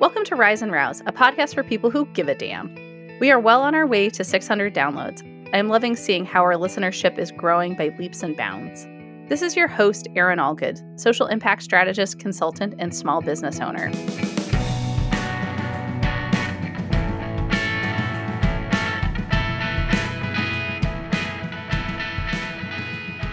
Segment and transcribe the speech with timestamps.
[0.00, 2.74] Welcome to Rise and Rouse, a podcast for people who give a damn.
[3.20, 5.22] We are well on our way to 600 downloads.
[5.52, 8.86] I am loving seeing how our listenership is growing by leaps and bounds.
[9.28, 13.90] This is your host, Erin Allgood, social impact strategist, consultant, and small business owner.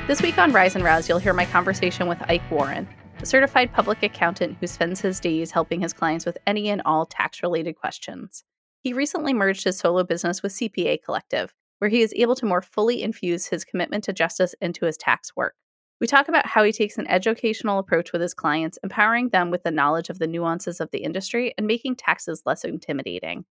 [0.07, 2.89] This week on Rise and Rouse, you'll hear my conversation with Ike Warren,
[3.27, 7.43] certified public accountant who spends his days helping his clients with any and all tax
[7.43, 8.45] related questions.
[8.83, 12.61] He recently merged his solo business with CPA Collective, where he is able to more
[12.61, 15.55] fully infuse his commitment to justice into his tax work.
[15.99, 19.63] We talk about how he takes an educational approach with his clients, empowering them with
[19.63, 23.43] the knowledge of the nuances of the industry and making taxes less intimidating.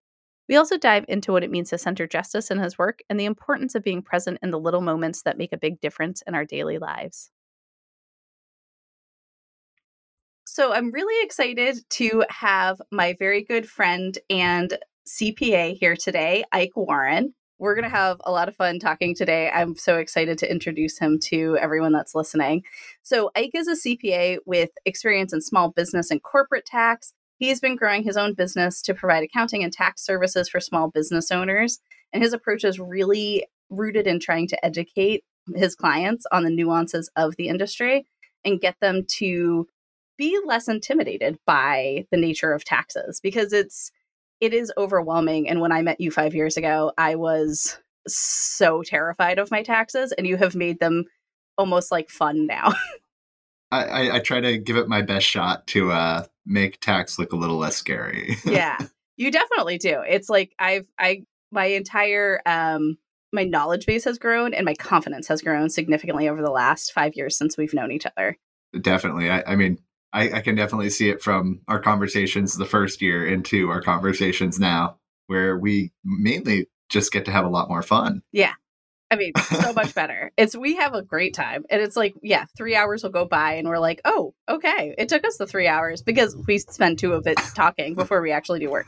[0.49, 3.25] We also dive into what it means to center justice in his work and the
[3.25, 6.45] importance of being present in the little moments that make a big difference in our
[6.45, 7.31] daily lives.
[10.45, 16.77] So I'm really excited to have my very good friend and CPA here today, Ike
[16.77, 17.35] Warren.
[17.59, 19.51] We're going to have a lot of fun talking today.
[19.51, 22.63] I'm so excited to introduce him to everyone that's listening.
[23.03, 27.15] So, Ike is a CPA with experience in small business and corporate tax.
[27.39, 31.31] He's been growing his own business to provide accounting and tax services for small business
[31.31, 31.79] owners.
[32.13, 35.25] And his approach is really rooted in trying to educate
[35.55, 38.07] his clients on the nuances of the industry
[38.45, 39.67] and get them to
[40.17, 43.91] be less intimidated by the nature of taxes because it's
[44.41, 49.39] it is overwhelming and when i met you 5 years ago i was so terrified
[49.39, 51.05] of my taxes and you have made them
[51.57, 52.73] almost like fun now
[53.73, 57.33] I, I, I, try to give it my best shot to uh, make tax look
[57.33, 58.37] a little less scary.
[58.45, 58.79] yeah,
[59.17, 60.01] you definitely do.
[60.07, 62.99] It's like I've I my entire um
[63.33, 67.17] my knowledge base has grown and my confidence has grown significantly over the last five
[67.17, 68.39] years since we've known each other.
[68.81, 69.29] Definitely.
[69.29, 69.79] I, I mean,
[70.15, 74.61] I, I can definitely see it from our conversations the first year into our conversations
[74.61, 78.23] now, where we mainly just get to have a lot more fun.
[78.31, 78.53] Yeah.
[79.11, 80.31] I mean, so much better.
[80.37, 81.65] It's we have a great time.
[81.69, 84.95] And it's like, yeah, three hours will go by and we're like, oh, okay.
[84.97, 88.31] It took us the three hours because we spend two of it talking before we
[88.31, 88.87] actually do work.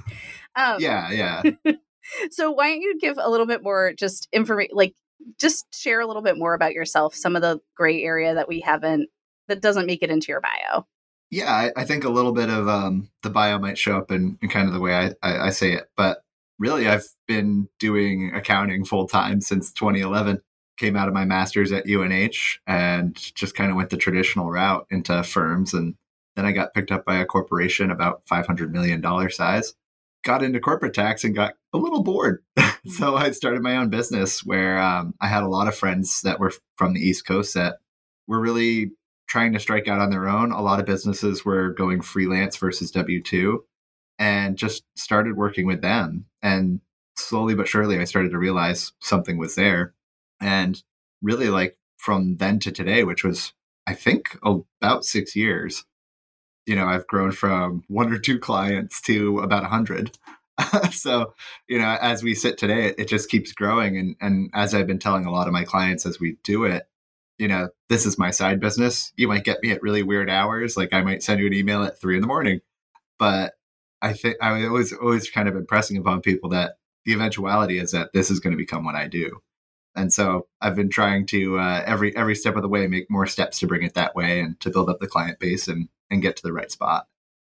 [0.54, 1.72] Um, yeah, yeah.
[2.30, 4.94] so why don't you give a little bit more just information like
[5.40, 8.60] just share a little bit more about yourself, some of the gray area that we
[8.60, 9.08] haven't
[9.48, 10.86] that doesn't make it into your bio
[11.30, 14.38] yeah, I, I, think a little bit of um, the bio might show up in,
[14.40, 15.90] in kind of the way I, I, I, say it.
[15.96, 16.22] But
[16.58, 20.40] really, I've been doing accounting full time since 2011.
[20.78, 24.86] Came out of my master's at UNH and just kind of went the traditional route
[24.90, 25.72] into firms.
[25.74, 25.94] And
[26.36, 29.74] then I got picked up by a corporation about $500 million size.
[30.22, 32.42] Got into corporate tax and got a little bored.
[32.86, 36.38] so I started my own business where um, I had a lot of friends that
[36.38, 37.78] were from the East Coast that
[38.26, 38.90] were really
[39.28, 40.52] trying to strike out on their own.
[40.52, 43.64] A lot of businesses were going freelance versus W 2
[44.18, 46.26] and just started working with them.
[46.42, 46.80] And
[47.16, 49.94] slowly but surely, I started to realize something was there.
[50.40, 50.82] And
[51.22, 53.52] really, like from then to today, which was,
[53.86, 55.84] I think, about six years,
[56.66, 60.18] you know, I've grown from one or two clients to about a hundred.
[60.90, 61.34] so,
[61.68, 63.96] you know, as we sit today, it, it just keeps growing.
[63.96, 66.88] And, and as I've been telling a lot of my clients as we do it,
[67.38, 69.12] you know, this is my side business.
[69.16, 70.76] You might get me at really weird hours.
[70.76, 72.60] Like I might send you an email at three in the morning.
[73.18, 73.54] But
[74.02, 78.12] I think I was always kind of impressing upon people that the eventuality is that
[78.12, 79.40] this is going to become what I do.
[79.94, 83.26] And so I've been trying to uh, every every step of the way make more
[83.26, 86.22] steps to bring it that way and to build up the client base and and
[86.22, 87.06] get to the right spot.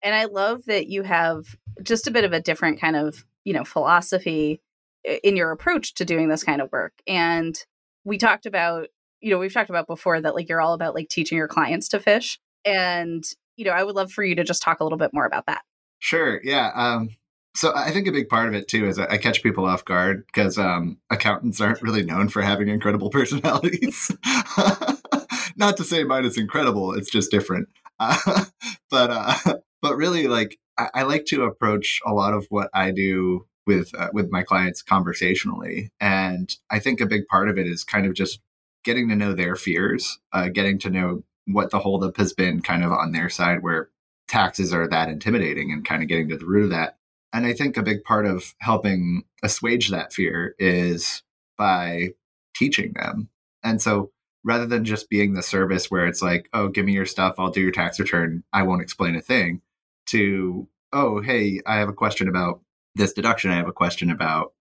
[0.02, 3.54] And I love that you have just a bit of a different kind of you
[3.54, 4.62] know philosophy
[5.04, 6.94] in your approach to doing this kind of work.
[7.08, 7.58] And
[8.06, 8.88] we talked about
[9.22, 11.88] you know, we've talked about before that like you're all about like teaching your clients
[11.90, 12.40] to fish.
[12.66, 13.24] And,
[13.58, 15.46] you know, I would love for you to just talk a little bit more about
[15.48, 15.62] that.
[16.00, 16.40] Sure.
[16.44, 16.72] Yeah.
[16.74, 17.10] Um,
[17.56, 20.26] so I think a big part of it too is I catch people off guard
[20.28, 24.12] because um, accountants aren't really known for having incredible personalities.
[25.58, 27.68] Not to say mine is incredible; it's just different.
[28.00, 28.46] Uh,
[28.90, 32.92] but uh, but really, like I, I, like to approach a lot of what I
[32.92, 37.68] do with uh, with my clients conversationally, and I think a big part of it
[37.68, 38.40] is kind of just
[38.84, 42.84] getting to know their fears, uh, getting to know what the holdup has been kind
[42.84, 43.90] of on their side where
[44.28, 46.98] taxes are that intimidating and kind of getting to the root of that.
[47.34, 51.24] And I think a big part of helping assuage that fear is
[51.58, 52.10] by
[52.56, 53.30] teaching them.
[53.64, 54.12] And so
[54.44, 57.52] rather than just being the service where it's like, oh, give me your stuff, I'll
[57.52, 59.62] do your tax return, I won't explain a thing,
[60.08, 62.62] to, oh, hey, I have a question about
[62.96, 64.54] this deduction, I have a question about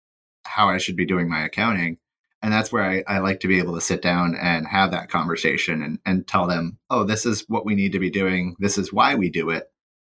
[0.45, 1.99] how I should be doing my accounting
[2.43, 5.11] and that's where I, I, like to be able to sit down and have that
[5.11, 8.57] conversation and, and tell them oh this is what we need to be doing.
[8.59, 9.71] This is why we do it.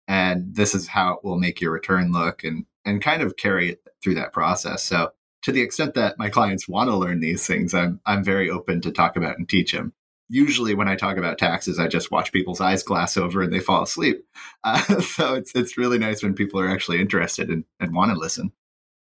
[0.08, 3.70] And this is how it will make your return look and and kind of carry
[3.70, 4.82] it through that process.
[4.82, 5.12] So
[5.44, 8.80] to the extent that my clients want to learn these things i'm i'm very open
[8.80, 9.92] to talk about and teach them
[10.28, 13.60] usually when i talk about taxes i just watch people's eyes glass over and they
[13.60, 14.24] fall asleep.
[14.66, 18.16] Uh, so it's it's really nice when people are actually interested and, and want to
[18.16, 18.50] listen.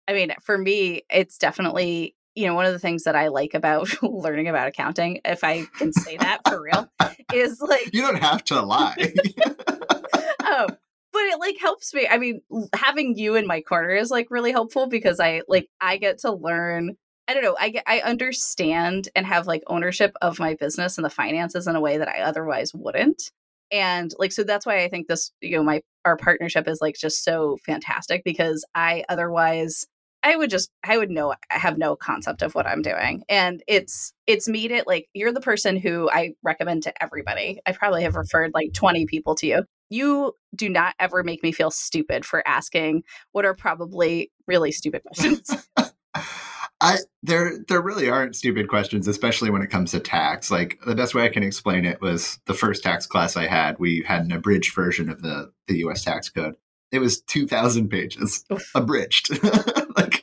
[0.08, 3.54] I mean for me it's definitely you know, one of the things that I like
[3.54, 6.88] about learning about accounting, if I can say that for real,
[7.32, 8.96] is like you don't have to lie.
[10.42, 10.66] oh,
[11.12, 12.08] but it like helps me.
[12.10, 12.40] I mean,
[12.74, 16.32] having you in my corner is like really helpful because I like I get to
[16.32, 16.96] learn.
[17.28, 17.56] I don't know.
[17.58, 21.76] I get I understand and have like ownership of my business and the finances in
[21.76, 23.30] a way that I otherwise wouldn't.
[23.70, 26.96] And like so that's why I think this, you know, my our partnership is like
[26.96, 29.86] just so fantastic because I otherwise
[30.22, 33.24] I would just I would know I have no concept of what I'm doing.
[33.28, 37.60] And it's it's made it like you're the person who I recommend to everybody.
[37.66, 39.64] I probably have referred like 20 people to you.
[39.90, 43.02] You do not ever make me feel stupid for asking
[43.32, 45.50] what are probably really stupid questions.
[46.82, 50.50] I there there really aren't stupid questions, especially when it comes to tax.
[50.50, 53.78] Like the best way I can explain it was the first tax class I had.
[53.78, 56.02] We had an abridged version of the the U.S.
[56.02, 56.54] tax code.
[56.92, 58.44] It was two thousand pages,
[58.74, 59.30] abridged.
[59.96, 60.22] like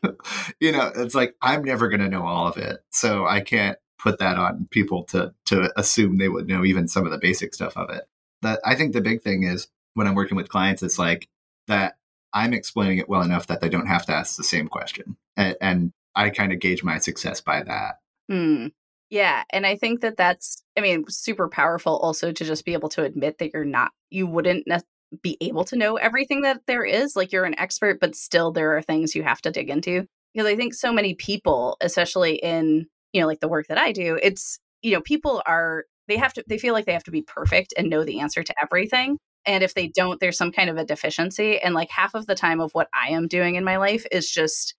[0.59, 3.77] you know, it's like I'm never going to know all of it, so I can't
[3.97, 7.53] put that on people to to assume they would know even some of the basic
[7.53, 8.07] stuff of it.
[8.41, 11.27] That I think the big thing is when I'm working with clients, it's like
[11.67, 11.97] that
[12.33, 15.55] I'm explaining it well enough that they don't have to ask the same question, and,
[15.59, 17.99] and I kind of gauge my success by that.
[18.29, 18.67] Hmm.
[19.09, 22.89] Yeah, and I think that that's I mean super powerful also to just be able
[22.89, 24.79] to admit that you're not you wouldn't ne-
[25.21, 28.77] be able to know everything that there is like you're an expert but still there
[28.77, 32.85] are things you have to dig into because I think so many people, especially in,
[33.13, 36.33] you know, like the work that I do, it's, you know, people are, they have
[36.33, 39.17] to, they feel like they have to be perfect and know the answer to everything.
[39.45, 41.59] And if they don't, there's some kind of a deficiency.
[41.59, 44.29] And like half of the time of what I am doing in my life is
[44.29, 44.75] just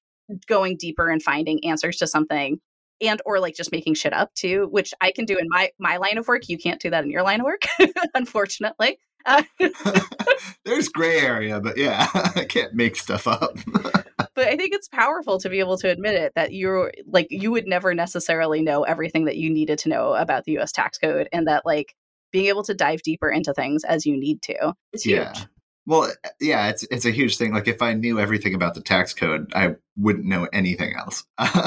[0.46, 2.60] going deeper and finding answers to something
[3.00, 5.96] and or like just making shit up too which i can do in my my
[5.96, 7.62] line of work you can't do that in your line of work
[8.14, 8.96] unfortunately
[10.64, 13.56] there's gray area but yeah i can't make stuff up
[14.34, 17.50] but I think it's powerful to be able to admit it that you're like you
[17.50, 21.28] would never necessarily know everything that you needed to know about the US tax code
[21.32, 21.94] and that like
[22.32, 25.18] being able to dive deeper into things as you need to is huge.
[25.18, 25.44] Yeah.
[25.86, 27.52] Well, eh, yeah, it's it's a huge thing.
[27.52, 31.24] Like if I knew everything about the tax code, I wouldn't know anything else.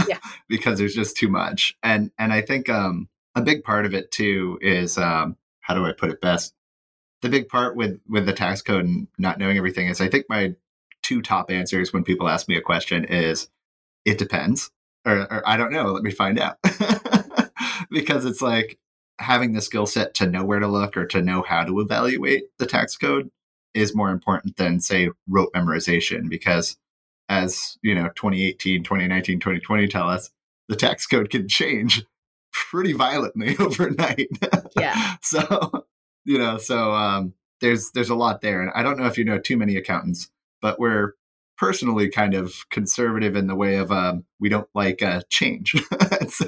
[0.08, 0.20] yeah.
[0.48, 1.76] because there's just too much.
[1.84, 5.86] And and I think um a big part of it too is um how do
[5.86, 6.54] I put it best?
[7.24, 10.26] The big part with with the tax code and not knowing everything is I think
[10.28, 10.56] my
[11.04, 13.50] two top answers when people ask me a question is
[14.04, 14.72] it depends.
[15.06, 16.58] Or, or I don't know, let me find out.
[17.90, 18.78] because it's like
[19.20, 22.44] having the skill set to know where to look or to know how to evaluate
[22.60, 23.30] the tax code
[23.74, 26.78] is more important than say rote memorization because
[27.30, 30.30] as you know 2018 2019 2020 tell us
[30.68, 32.04] the tax code can change
[32.52, 34.30] pretty violently overnight.
[34.78, 35.16] Yeah.
[35.22, 35.86] So
[36.26, 39.26] you know so um there's there's a lot there and i don't know if you
[39.26, 40.30] know too many accountants
[40.62, 41.14] but we're
[41.58, 45.76] personally kind of conservative in the way of um, we don't like uh, change.
[46.30, 46.48] so,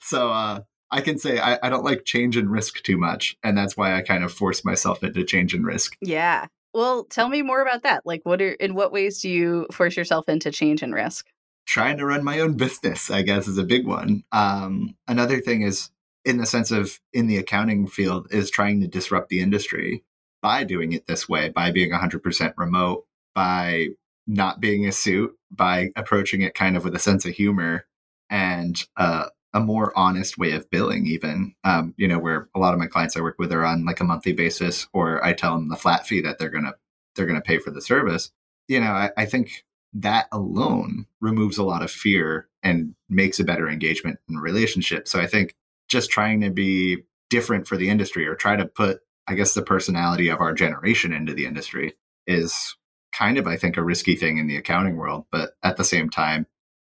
[0.00, 0.60] so uh,
[0.90, 3.96] I can say I, I don't like change and risk too much, and that's why
[3.96, 5.96] I kind of force myself into change and risk.
[6.00, 6.46] Yeah.
[6.74, 8.06] Well, tell me more about that.
[8.06, 11.26] Like, what are in what ways do you force yourself into change and risk?
[11.66, 14.24] Trying to run my own business, I guess, is a big one.
[14.32, 15.90] Um, another thing is,
[16.24, 20.04] in the sense of in the accounting field, is trying to disrupt the industry
[20.40, 23.88] by doing it this way, by being 100% remote, by
[24.26, 27.86] not being a suit, by approaching it kind of with a sense of humor
[28.30, 31.54] and uh, a more honest way of billing, even.
[31.64, 34.00] Um, you know, where a lot of my clients I work with are on like
[34.00, 36.74] a monthly basis, or I tell them the flat fee that they're gonna
[37.14, 38.30] they're gonna pay for the service.
[38.68, 39.64] You know, I, I think
[39.94, 45.06] that alone removes a lot of fear and makes a better engagement and relationship.
[45.06, 45.54] So I think
[45.92, 46.98] just trying to be
[47.30, 51.12] different for the industry or try to put I guess the personality of our generation
[51.12, 51.94] into the industry
[52.26, 52.76] is
[53.16, 55.26] kind of, I think, a risky thing in the accounting world.
[55.30, 56.46] But at the same time,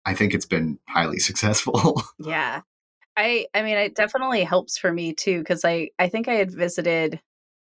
[0.07, 2.01] I think it's been highly successful.
[2.19, 2.63] yeah.
[3.17, 6.51] I I mean it definitely helps for me too because I I think I had
[6.51, 7.21] visited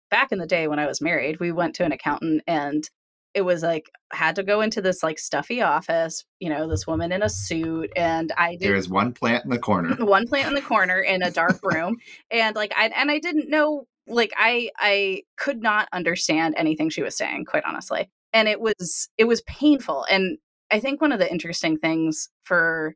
[0.10, 2.90] back in the day when I was married we went to an accountant and
[3.34, 7.12] it was like had to go into this like stuffy office you know this woman
[7.12, 10.54] in a suit and I did There's one plant in the corner one plant in
[10.54, 11.98] the corner in a dark room
[12.30, 17.04] and like I and I didn't know like I I could not understand anything she
[17.04, 18.10] was saying, quite honestly.
[18.34, 20.06] And it was it was painful.
[20.10, 20.38] And
[20.72, 22.96] I think one of the interesting things for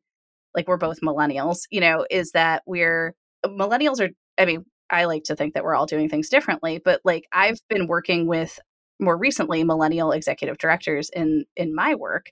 [0.55, 3.13] like we're both millennials, you know, is that we're
[3.45, 7.01] millennials are I mean, I like to think that we're all doing things differently, but
[7.03, 8.59] like I've been working with
[8.99, 12.31] more recently millennial executive directors in in my work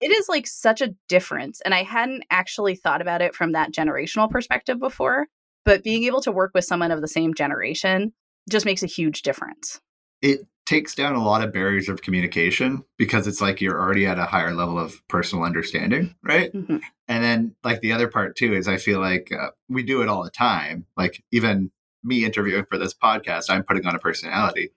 [0.00, 3.72] it is like such a difference and i hadn't actually thought about it from that
[3.72, 5.26] generational perspective before
[5.64, 8.12] but being able to work with someone of the same generation
[8.48, 9.80] just makes a huge difference
[10.22, 14.20] it takes down a lot of barriers of communication because it's like you're already at
[14.20, 16.52] a higher level of personal understanding, right?
[16.52, 16.76] Mm-hmm.
[17.08, 20.08] And then, like, the other part too is I feel like uh, we do it
[20.08, 20.86] all the time.
[20.96, 21.72] Like, even
[22.04, 24.70] me interviewing for this podcast, I'm putting on a personality,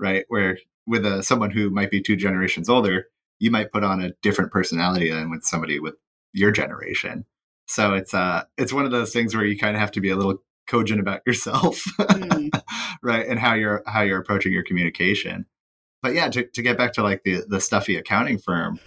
[0.00, 0.24] right?
[0.28, 3.06] Where with a, someone who might be two generations older,
[3.38, 5.94] you might put on a different personality than with somebody with
[6.32, 7.24] your generation.
[7.66, 10.10] So it's uh it's one of those things where you kind of have to be
[10.10, 12.62] a little cogent about yourself mm.
[13.02, 15.44] right and how you're how you're approaching your communication
[16.02, 18.78] but yeah to, to get back to like the the stuffy accounting firm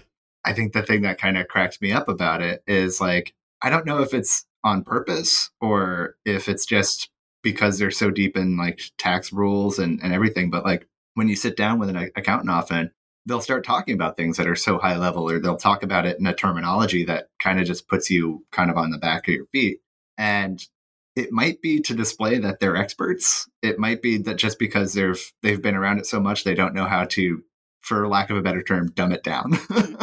[0.46, 3.70] i think the thing that kind of cracks me up about it is like i
[3.70, 7.10] don't know if it's on purpose or if it's just
[7.42, 11.36] because they're so deep in like tax rules and, and everything but like when you
[11.36, 12.92] sit down with an accountant often
[13.26, 16.20] they'll start talking about things that are so high level or they'll talk about it
[16.20, 19.34] in a terminology that kind of just puts you kind of on the back of
[19.34, 19.80] your feet
[20.18, 20.68] and
[21.16, 23.48] it might be to display that they're experts.
[23.62, 26.74] It might be that just because they've they've been around it so much, they don't
[26.74, 27.44] know how to,
[27.82, 29.58] for lack of a better term, dumb it down.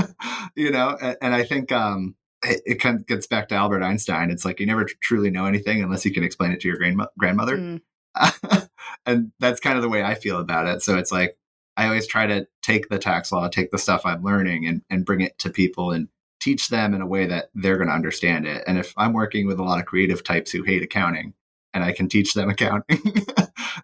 [0.54, 2.14] you know, and, and, I think um,
[2.44, 4.30] it, it, kind of gets back to Albert Einstein.
[4.30, 7.06] It's like you never truly know anything unless you can explain it to your grandma-
[7.18, 7.80] grandmother, mm.
[9.06, 10.82] and that's kind of the way I feel about it.
[10.82, 11.36] So it's like
[11.76, 15.04] I always try to take the tax law, take the stuff I'm learning, and and
[15.04, 16.08] bring it to people and
[16.40, 18.64] teach them in a way that they're going to understand it.
[18.66, 21.34] And if I'm working with a lot of creative types who hate accounting
[21.74, 23.02] and I can teach them accounting,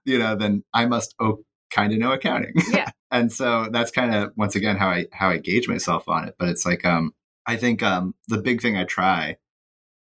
[0.04, 2.54] you know, then I must oh, kind of know accounting.
[2.70, 2.90] Yeah.
[3.11, 6.35] and so that's kind of once again how I how I gauge myself on it.
[6.38, 7.14] But it's like um
[7.46, 9.37] I think um the big thing I try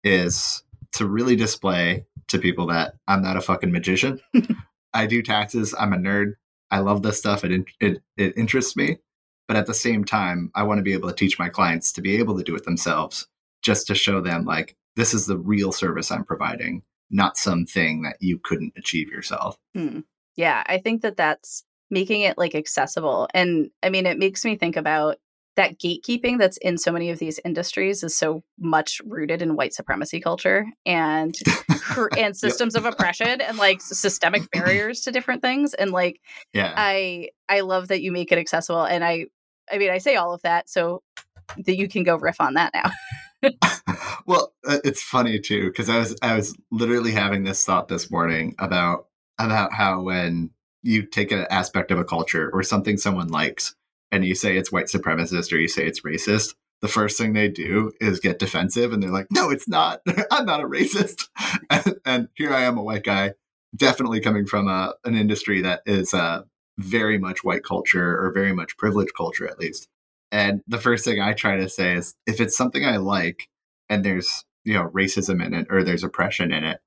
[0.04, 4.20] is to really display to people that I'm not a fucking magician.
[4.94, 5.74] I do taxes.
[5.78, 6.34] I'm a nerd.
[6.70, 7.44] I love this stuff.
[7.44, 8.98] It it it interests me.
[9.48, 12.00] But at the same time, I want to be able to teach my clients to
[12.00, 13.26] be able to do it themselves,
[13.62, 18.16] just to show them like this is the real service I'm providing, not something that
[18.20, 19.56] you couldn't achieve yourself.
[19.74, 20.00] Hmm.
[20.36, 23.28] Yeah, I think that that's making it like accessible.
[23.34, 25.18] And I mean, it makes me think about
[25.56, 29.74] that gatekeeping that's in so many of these industries is so much rooted in white
[29.74, 31.34] supremacy culture and
[32.18, 36.20] and systems of oppression and like systemic barriers to different things and like
[36.54, 39.26] yeah i i love that you make it accessible and i
[39.70, 41.02] I mean, I say all of that so
[41.64, 43.50] that you can go riff on that now.
[44.26, 48.10] well, uh, it's funny too because I was I was literally having this thought this
[48.10, 49.06] morning about
[49.38, 50.50] about how when
[50.82, 53.74] you take an aspect of a culture or something someone likes
[54.12, 57.48] and you say it's white supremacist or you say it's racist, the first thing they
[57.48, 60.02] do is get defensive and they're like, "No, it's not.
[60.30, 61.28] I'm not a racist."
[61.70, 63.32] and, and, here I am, a white guy,
[63.74, 66.42] definitely coming from a an industry that is uh,
[66.78, 69.88] very much white culture or very much privileged culture at least.
[70.30, 73.48] And the first thing I try to say is if it's something I like
[73.88, 76.80] and there's, you know, racism in it or there's oppression in it,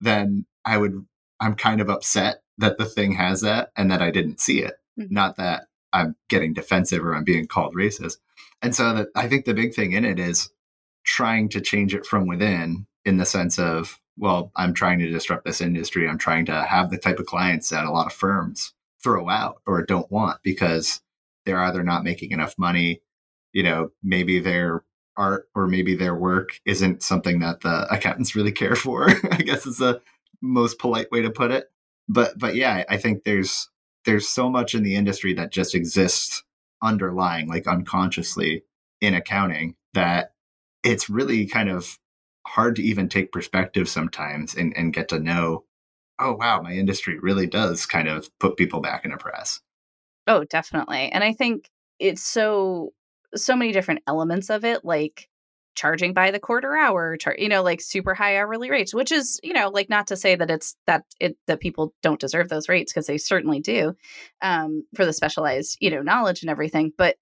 [0.00, 1.06] then I would
[1.40, 4.74] I'm kind of upset that the thing has that and that I didn't see it.
[4.98, 5.14] Mm-hmm.
[5.14, 8.18] Not that I'm getting defensive or I'm being called racist.
[8.62, 10.50] And so I think the big thing in it is
[11.04, 15.44] trying to change it from within in the sense of, well, I'm trying to disrupt
[15.44, 16.08] this industry.
[16.08, 19.62] I'm trying to have the type of clients that a lot of firms throw out
[19.66, 21.00] or don't want because
[21.46, 23.00] they're either not making enough money,
[23.52, 24.84] you know, maybe their
[25.16, 29.08] art or maybe their work isn't something that the accountants really care for.
[29.30, 30.00] I guess is the
[30.42, 31.70] most polite way to put it.
[32.08, 33.68] But but yeah, I think there's
[34.08, 36.42] there's so much in the industry that just exists
[36.82, 38.64] underlying, like unconsciously
[39.02, 40.32] in accounting that
[40.82, 41.98] it's really kind of
[42.46, 45.64] hard to even take perspective sometimes and, and get to know
[46.18, 49.60] oh wow, my industry really does kind of put people back in a press.
[50.26, 51.10] Oh, definitely.
[51.12, 52.94] And I think it's so
[53.34, 55.28] so many different elements of it, like
[55.78, 59.38] charging by the quarter hour, char- you know, like super high hourly rates, which is,
[59.44, 62.68] you know, like not to say that it's that it that people don't deserve those
[62.68, 63.94] rates because they certainly do,
[64.42, 67.16] um, for the specialized, you know, knowledge and everything, but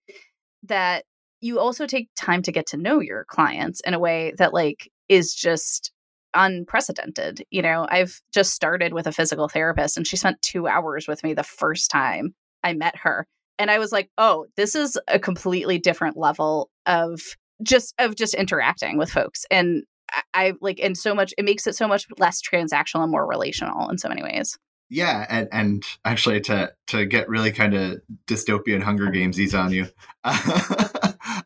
[0.64, 1.04] that
[1.42, 4.90] you also take time to get to know your clients in a way that like
[5.08, 5.92] is just
[6.34, 7.44] unprecedented.
[7.50, 11.22] You know, I've just started with a physical therapist and she spent two hours with
[11.22, 12.34] me the first time
[12.64, 13.26] I met her.
[13.58, 17.20] And I was like, oh, this is a completely different level of
[17.62, 19.44] just of just interacting with folks.
[19.50, 23.10] And I, I like and so much it makes it so much less transactional and
[23.10, 24.58] more relational in so many ways.
[24.88, 29.86] Yeah, and, and actually to to get really kind of dystopian Hunger Games on you,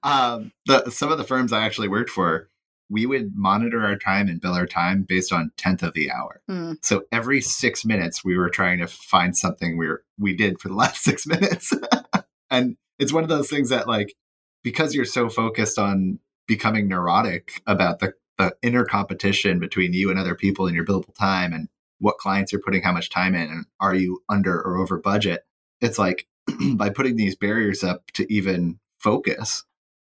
[0.02, 2.50] um, the some of the firms I actually worked for
[2.90, 6.42] we would monitor our time and bill our time based on tenth of the hour.
[6.50, 6.76] Mm.
[6.82, 10.68] So every six minutes, we were trying to find something we were, we did for
[10.68, 11.72] the last six minutes,
[12.50, 14.14] and it's one of those things that like
[14.62, 20.18] because you're so focused on becoming neurotic about the the inner competition between you and
[20.18, 23.48] other people in your billable time and what clients you're putting how much time in
[23.50, 25.44] and are you under or over budget
[25.80, 26.26] it's like
[26.74, 29.64] by putting these barriers up to even focus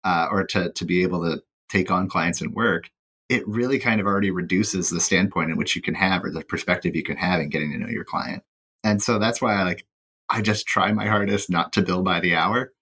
[0.04, 2.90] uh, or to to be able to take on clients and work
[3.28, 6.44] it really kind of already reduces the standpoint in which you can have or the
[6.44, 8.42] perspective you can have in getting to know your client.
[8.82, 9.86] And so that's why i like
[10.30, 12.72] i just try my hardest not to bill by the hour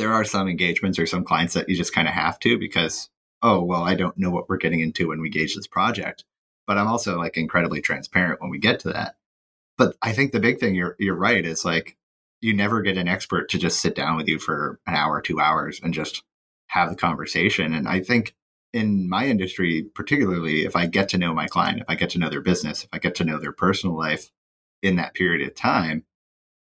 [0.00, 3.10] there are some engagements or some clients that you just kind of have to because
[3.42, 6.24] oh well i don't know what we're getting into when we gauge this project.
[6.66, 9.16] But i'm also like incredibly transparent when we get to that.
[9.76, 11.96] But i think the big thing you're you're right is like
[12.40, 15.38] you never get an expert to just sit down with you for an hour two
[15.38, 16.22] hours and just
[16.68, 17.74] have the conversation.
[17.74, 18.34] And i think
[18.72, 22.18] in my industry particularly if i get to know my client if i get to
[22.18, 24.30] know their business if i get to know their personal life
[24.82, 26.04] in that period of time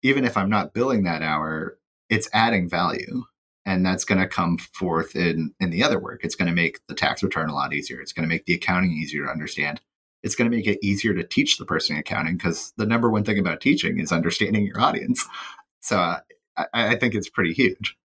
[0.02, 1.76] even if i'm not billing that hour
[2.10, 3.24] it's adding value
[3.64, 6.24] and that's going to come forth in in the other work.
[6.24, 8.00] It's going to make the tax return a lot easier.
[8.00, 9.80] It's going to make the accounting easier to understand.
[10.22, 13.24] It's going to make it easier to teach the person accounting because the number one
[13.24, 15.26] thing about teaching is understanding your audience.
[15.80, 16.18] So uh,
[16.58, 17.96] I, I think it's pretty huge.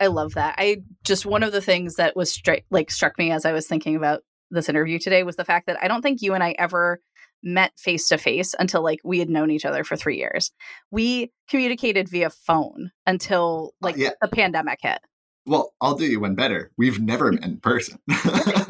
[0.00, 0.54] I love that.
[0.56, 3.66] I just one of the things that was straight like struck me as I was
[3.66, 6.54] thinking about this interview today was the fact that I don't think you and I
[6.58, 7.00] ever
[7.42, 10.50] met face to face until like we had known each other for 3 years.
[10.90, 14.10] We communicated via phone until oh, like yeah.
[14.20, 15.00] the pandemic hit.
[15.46, 17.98] well i'll do you one better we've never met in person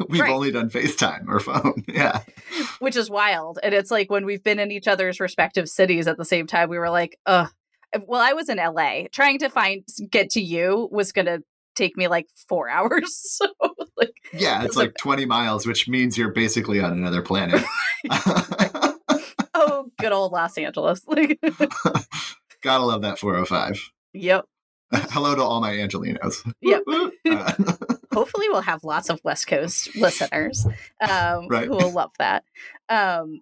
[0.09, 0.31] we've right.
[0.31, 2.21] only done facetime or phone yeah
[2.79, 3.59] which is wild.
[3.61, 6.69] And it's like when we've been in each other's respective cities at the same time,
[6.69, 7.49] we were like, ugh.
[8.07, 9.03] Well, I was in LA.
[9.11, 11.39] Trying to find get to you was gonna
[11.75, 13.39] take me like four hours.
[13.39, 13.47] So
[13.97, 17.61] like yeah it's like 20 miles which means you're basically on another planet
[18.09, 18.47] oh
[19.99, 21.01] good old Los Angeles.
[21.07, 21.39] Like
[22.61, 23.79] gotta love that 405
[24.13, 24.45] Yep.
[24.93, 26.83] hello to all my angelinos Yep.
[27.29, 27.53] Uh,
[28.13, 30.65] Hopefully we'll have lots of West Coast listeners
[30.99, 31.67] um Right.
[31.67, 32.43] who will love that.
[32.89, 33.41] Um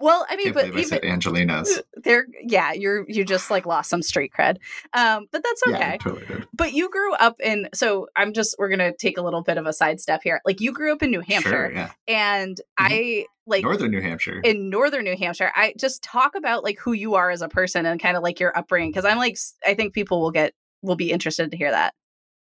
[0.00, 3.64] well, I mean, but believe I even said angelinos there yeah, you're you just like
[3.66, 4.56] lost some street cred.
[4.92, 5.78] Um, but that's okay.
[5.78, 9.42] yeah totally But you grew up in so I'm just we're gonna take a little
[9.42, 10.40] bit of a sidestep here.
[10.44, 11.90] Like you grew up in New Hampshire, Sure, yeah.
[12.08, 14.40] and I like Northern New Hampshire.
[14.40, 15.52] in northern New Hampshire.
[15.54, 18.40] I just talk about like who you are as a person and kind of like
[18.40, 21.70] your upbringing because I'm like I think people will get will be interested to hear
[21.70, 21.94] that.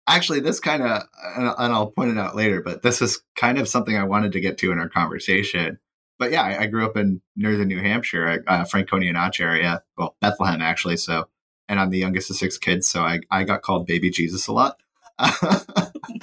[0.07, 1.03] Actually, this kind of,
[1.35, 4.39] and I'll point it out later, but this is kind of something I wanted to
[4.39, 5.77] get to in our conversation.
[6.19, 10.15] But yeah, I, I grew up in northern New Hampshire, uh, Franconia Notch area, well,
[10.19, 10.97] Bethlehem actually.
[10.97, 11.27] So,
[11.67, 14.53] and I'm the youngest of six kids, so I, I got called Baby Jesus a
[14.53, 14.79] lot.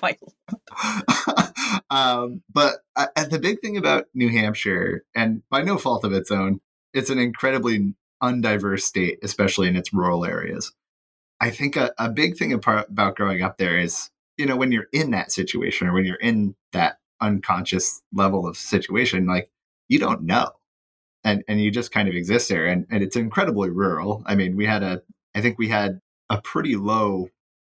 [0.02, 0.20] Like,
[1.90, 6.12] um, but uh, and the big thing about New Hampshire, and by no fault of
[6.12, 6.60] its own,
[6.92, 10.72] it's an incredibly undiverse state, especially in its rural areas.
[11.40, 14.88] I think a, a big thing about growing up there is, you know, when you're
[14.92, 19.50] in that situation or when you're in that unconscious level of situation, like
[19.88, 20.50] you don't know.
[21.24, 22.66] And, and you just kind of exist there.
[22.66, 24.22] And, and it's incredibly rural.
[24.26, 25.02] I mean, we had a,
[25.34, 27.28] I think we had a pretty low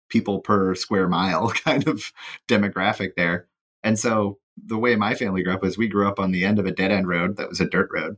[0.10, 2.12] people per square mile kind of
[2.48, 3.48] demographic there.
[3.84, 6.60] And so the way my family grew up was we grew up on the end
[6.60, 8.18] of a dead end road that was a dirt road.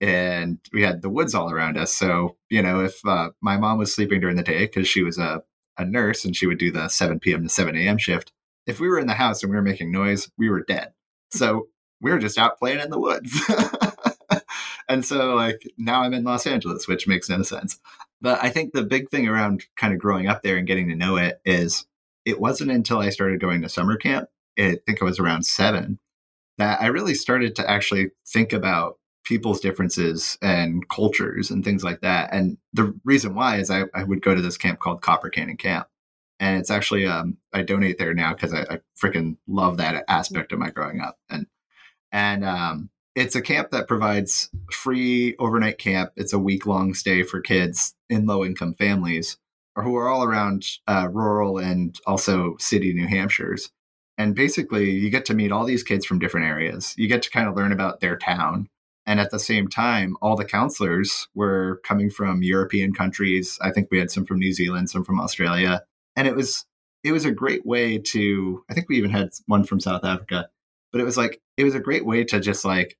[0.00, 1.92] And we had the woods all around us.
[1.92, 5.18] So, you know, if uh, my mom was sleeping during the day because she was
[5.18, 5.42] a,
[5.76, 7.42] a nurse and she would do the 7 p.m.
[7.42, 7.98] to 7 a.m.
[7.98, 8.32] shift,
[8.66, 10.92] if we were in the house and we were making noise, we were dead.
[11.30, 11.68] So
[12.00, 13.40] we were just out playing in the woods.
[14.88, 17.78] and so, like, now I'm in Los Angeles, which makes no sense.
[18.20, 20.94] But I think the big thing around kind of growing up there and getting to
[20.94, 21.86] know it is
[22.24, 25.98] it wasn't until I started going to summer camp, I think I was around seven,
[26.58, 32.00] that I really started to actually think about people's differences and cultures and things like
[32.00, 32.32] that.
[32.32, 35.56] And the reason why is I, I would go to this camp called Copper Cannon
[35.56, 35.86] Camp.
[36.38, 40.52] And it's actually, um, I donate there now because I, I freaking love that aspect
[40.52, 41.18] of my growing up.
[41.28, 41.46] And,
[42.12, 46.12] and, um, it's a camp that provides free overnight camp.
[46.16, 49.36] It's a week long stay for kids in low income families
[49.76, 53.70] or who are all around uh, rural and also city New Hampshire's.
[54.18, 56.94] And basically, you get to meet all these kids from different areas.
[56.98, 58.68] You get to kind of learn about their town.
[59.06, 63.58] And at the same time, all the counselors were coming from European countries.
[63.62, 65.82] I think we had some from New Zealand, some from Australia.
[66.16, 66.66] And it was
[67.02, 70.50] it was a great way to I think we even had one from South Africa.
[70.92, 72.96] But it was like it was a great way to just like,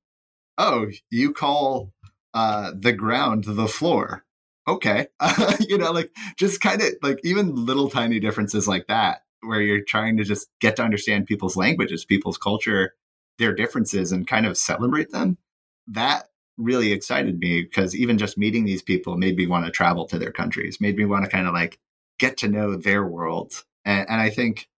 [0.58, 1.92] oh, you call
[2.34, 4.24] uh, the ground the floor.
[4.68, 5.08] Okay.
[5.68, 9.82] you know, like just kind of like even little tiny differences like that, where you're
[9.82, 12.94] trying to just get to understand people's languages, people's culture,
[13.38, 15.38] their differences and kind of celebrate them.
[15.88, 20.06] That really excited me because even just meeting these people made me want to travel
[20.06, 21.78] to their countries, made me want to kind of like
[22.18, 23.64] get to know their world.
[23.86, 24.68] And, and I think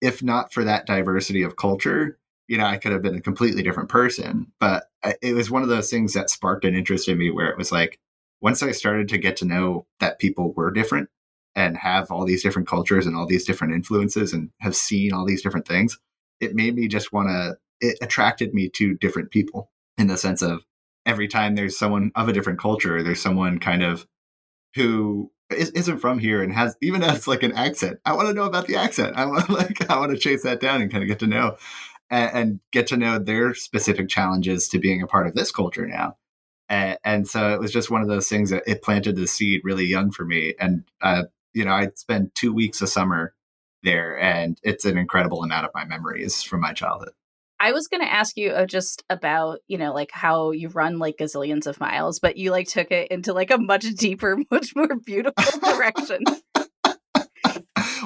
[0.00, 2.18] if not for that diversity of culture,
[2.50, 4.50] you know, I could have been a completely different person.
[4.58, 4.86] But
[5.22, 7.70] it was one of those things that sparked an interest in me where it was
[7.70, 8.00] like,
[8.40, 11.08] once I started to get to know that people were different
[11.54, 15.24] and have all these different cultures and all these different influences and have seen all
[15.24, 15.96] these different things,
[16.40, 20.42] it made me just want to, it attracted me to different people in the sense
[20.42, 20.64] of
[21.06, 24.08] every time there's someone of a different culture, there's someone kind of
[24.74, 28.00] who isn't from here and has even has like an accent.
[28.04, 29.16] I want to know about the accent.
[29.16, 31.26] I want to like I want to chase that down and kind of get to
[31.28, 31.56] know
[32.10, 35.86] and, and, get to know their specific challenges to being a part of this culture
[35.86, 36.16] now.
[36.68, 39.62] And, and so it was just one of those things that it planted the seed
[39.64, 40.54] really young for me.
[40.58, 43.34] And uh, you know, I spent two weeks a summer
[43.82, 47.12] there, and it's an incredible amount of my memories from my childhood.
[47.62, 50.98] I was going to ask you uh, just about, you know, like how you run
[50.98, 54.74] like gazillions of miles, but you like took it into like a much deeper, much
[54.74, 56.20] more beautiful direction.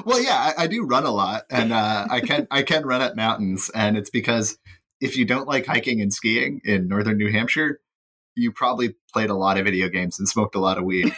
[0.05, 3.01] Well, yeah, I, I, do run a lot, and uh, I can I can run
[3.01, 4.57] at mountains, and it's because
[5.01, 7.79] if you don't like hiking and skiing in northern New Hampshire,
[8.35, 11.13] you probably played a lot of video games and smoked a lot of weed.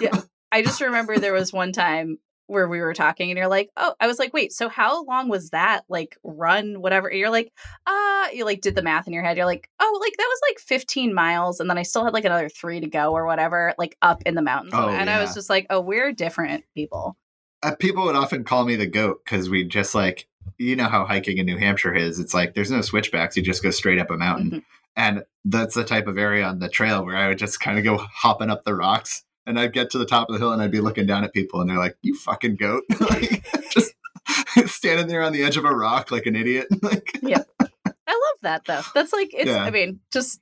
[0.00, 0.20] yeah,
[0.52, 3.94] I just remember there was one time where we were talking and you're like, oh,
[3.98, 7.08] I was like, wait, so how long was that like run, whatever?
[7.08, 7.52] And you're like,
[7.86, 9.36] ah, uh, you like did the math in your head.
[9.36, 11.60] You're like, oh, like that was like 15 miles.
[11.60, 14.34] And then I still had like another three to go or whatever, like up in
[14.34, 14.74] the mountains.
[14.76, 15.18] Oh, and yeah.
[15.18, 17.16] I was just like, oh, we're different people.
[17.62, 20.26] Uh, people would often call me the goat because we just like,
[20.58, 22.18] you know how hiking in New Hampshire is.
[22.18, 23.36] It's like there's no switchbacks.
[23.36, 24.46] You just go straight up a mountain.
[24.46, 24.58] Mm-hmm.
[24.96, 27.84] And that's the type of area on the trail where I would just kind of
[27.84, 30.62] go hopping up the rocks and I'd get to the top of the hill and
[30.62, 33.94] I'd be looking down at people and they're like, "You fucking goat!" like, just
[34.66, 36.68] standing there on the edge of a rock like an idiot.
[36.82, 37.66] like, yeah, I
[38.06, 38.82] love that though.
[38.94, 39.50] That's like it's.
[39.50, 39.62] Yeah.
[39.62, 40.40] I mean, just.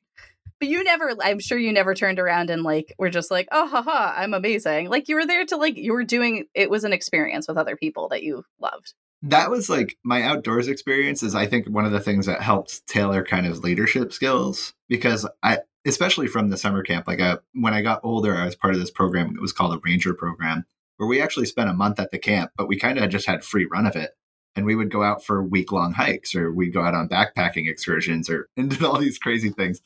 [0.61, 3.67] But you never, I'm sure you never turned around and like, we're just like, oh,
[3.67, 4.89] haha, I'm amazing.
[4.89, 7.77] Like you were there to like, you were doing, it was an experience with other
[7.77, 11.93] people that you loved that was like my outdoors experience is i think one of
[11.93, 16.83] the things that helped tailor kind of leadership skills because i especially from the summer
[16.83, 17.07] camp.
[17.07, 19.35] Like uh, when I got older, I was part of this program.
[19.35, 20.65] It was called a Ranger program,
[20.97, 23.45] where we actually spent a month at the camp, but we kind of just had
[23.45, 24.11] free run of it.
[24.57, 27.69] And we would go out for week long hikes, or we'd go out on backpacking
[27.69, 29.81] excursions, or and did all these crazy things.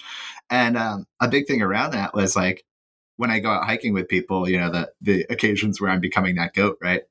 [0.51, 2.65] And um, a big thing around that was like
[3.17, 6.37] when I go out hiking with people, you know, the the occasions where I'm becoming
[6.37, 7.03] that goat, right?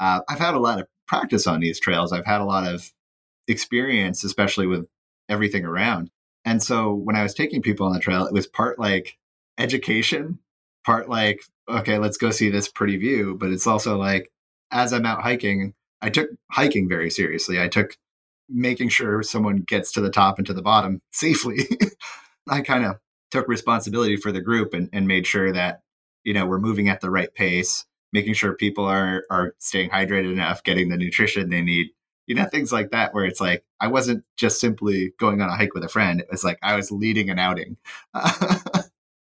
[0.00, 2.12] Uh, I've had a lot of practice on these trails.
[2.12, 2.92] I've had a lot of
[3.48, 4.86] experience, especially with
[5.28, 6.10] everything around.
[6.44, 9.18] And so when I was taking people on the trail, it was part like
[9.58, 10.38] education,
[10.84, 13.36] part like, okay, let's go see this pretty view.
[13.38, 14.30] But it's also like,
[14.70, 17.60] as I'm out hiking, I took hiking very seriously.
[17.60, 17.96] I took
[18.48, 21.68] making sure someone gets to the top and to the bottom safely.
[22.48, 22.96] I kind of
[23.30, 25.82] took responsibility for the group and, and made sure that,
[26.24, 30.32] you know, we're moving at the right pace, making sure people are are staying hydrated
[30.32, 31.88] enough, getting the nutrition they need,
[32.28, 35.56] you know things like that where it's like i wasn't just simply going on a
[35.56, 37.76] hike with a friend it was like i was leading an outing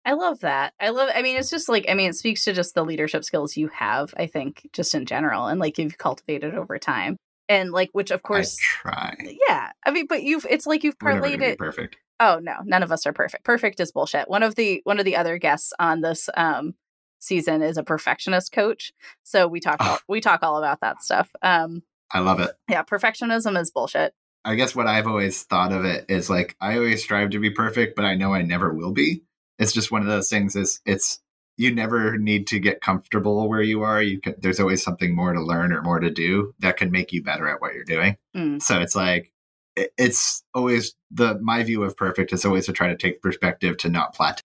[0.06, 2.52] i love that i love i mean it's just like i mean it speaks to
[2.52, 6.54] just the leadership skills you have i think just in general and like you've cultivated
[6.54, 7.16] over time
[7.48, 9.14] and like which of course I try
[9.48, 12.90] yeah i mean but you've it's like you've parlayed it perfect oh no none of
[12.90, 16.00] us are perfect perfect is bullshit one of the one of the other guests on
[16.00, 16.74] this um
[17.18, 18.92] season is a perfectionist coach
[19.24, 22.50] so we talk all, we talk all about that stuff um I love it.
[22.68, 24.14] Yeah, perfectionism is bullshit.
[24.44, 27.50] I guess what I've always thought of it is like I always strive to be
[27.50, 29.22] perfect, but I know I never will be.
[29.58, 31.20] It's just one of those things is it's
[31.56, 34.02] you never need to get comfortable where you are.
[34.02, 37.12] You can there's always something more to learn or more to do that can make
[37.12, 38.16] you better at what you're doing.
[38.36, 38.60] Mm.
[38.60, 39.32] So it's like
[39.76, 43.88] it's always the my view of perfect is always to try to take perspective to
[43.88, 44.40] not plateau.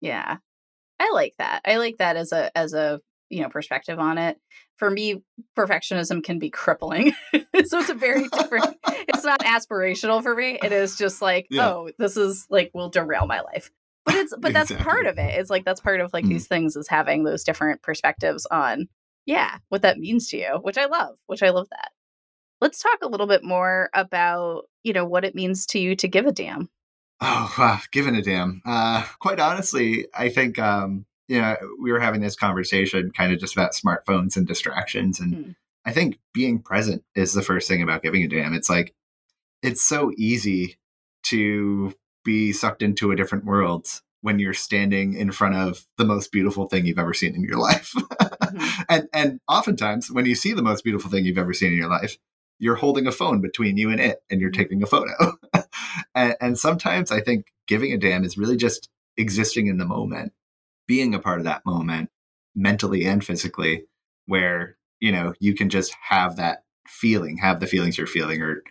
[0.00, 0.38] Yeah.
[0.98, 1.60] I like that.
[1.66, 4.38] I like that as a as a you know perspective on it
[4.76, 5.22] for me
[5.56, 10.72] perfectionism can be crippling so it's a very different it's not aspirational for me it
[10.72, 11.68] is just like yeah.
[11.68, 13.70] oh this is like will derail my life
[14.06, 14.90] but it's but that's exactly.
[14.90, 16.30] part of it it's like that's part of like mm.
[16.30, 18.88] these things is having those different perspectives on
[19.26, 21.90] yeah what that means to you which i love which i love that
[22.60, 26.08] let's talk a little bit more about you know what it means to you to
[26.08, 26.70] give a damn
[27.20, 32.00] oh wow giving a damn uh quite honestly i think um you know, we were
[32.00, 35.18] having this conversation kind of just about smartphones and distractions.
[35.20, 35.54] And mm.
[35.84, 38.54] I think being present is the first thing about giving a damn.
[38.54, 38.94] It's like,
[39.62, 40.78] it's so easy
[41.24, 41.92] to
[42.26, 43.88] be sucked into a different world
[44.20, 47.58] when you're standing in front of the most beautiful thing you've ever seen in your
[47.60, 47.92] life.
[47.94, 48.82] mm-hmm.
[48.88, 51.88] And and oftentimes when you see the most beautiful thing you've ever seen in your
[51.88, 52.18] life,
[52.58, 54.60] you're holding a phone between you and it and you're mm-hmm.
[54.60, 55.38] taking a photo.
[56.14, 60.32] and, and sometimes I think giving a damn is really just existing in the moment,
[60.86, 62.10] being a part of that moment,
[62.54, 63.84] mentally and physically,
[64.26, 68.62] where you know you can just have that feeling, have the feelings you're feeling, or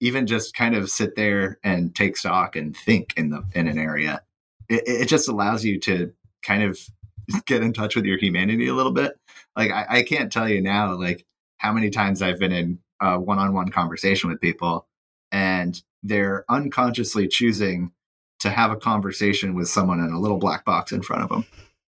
[0.00, 3.78] even just kind of sit there and take stock and think in the in an
[3.78, 4.22] area.
[4.68, 6.78] It, it just allows you to kind of
[7.46, 9.18] get in touch with your humanity a little bit.
[9.56, 11.24] Like I, I can't tell you now, like
[11.58, 14.86] how many times I've been in a one-on-one conversation with people
[15.32, 17.92] and they're unconsciously choosing
[18.40, 21.44] to have a conversation with someone in a little black box in front of them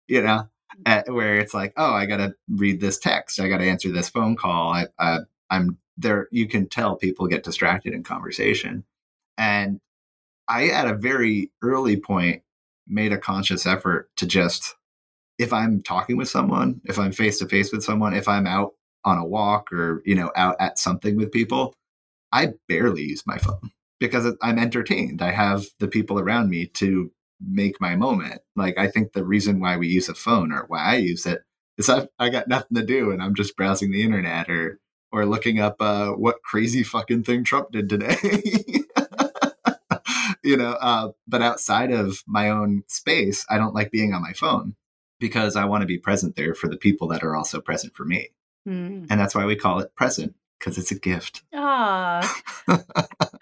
[0.06, 0.82] you know mm-hmm.
[0.86, 4.36] At, where it's like oh i gotta read this text i gotta answer this phone
[4.36, 5.18] call I, I
[5.50, 8.84] i'm there you can tell people get distracted in conversation.
[9.36, 9.80] And
[10.48, 12.42] i at a very early point
[12.86, 14.74] made a conscious effort to just
[15.38, 18.72] if i'm talking with someone if i'm face to face with someone if i'm out
[19.04, 21.74] on a walk or you know out at something with people
[22.32, 25.22] i barely use my phone because i'm entertained.
[25.22, 28.40] I have the people around me to make my moment.
[28.56, 31.42] Like i think the reason why we use a phone or why i use it
[31.78, 34.80] is i i got nothing to do and i'm just browsing the internet or
[35.12, 38.16] or looking up uh, what crazy fucking thing trump did today
[40.42, 44.32] you know uh, but outside of my own space i don't like being on my
[44.32, 44.74] phone
[45.20, 48.04] because i want to be present there for the people that are also present for
[48.04, 48.28] me
[48.66, 49.06] Mm.
[49.08, 51.42] and that's why we call it present because it's a gift.
[51.54, 52.20] Ah,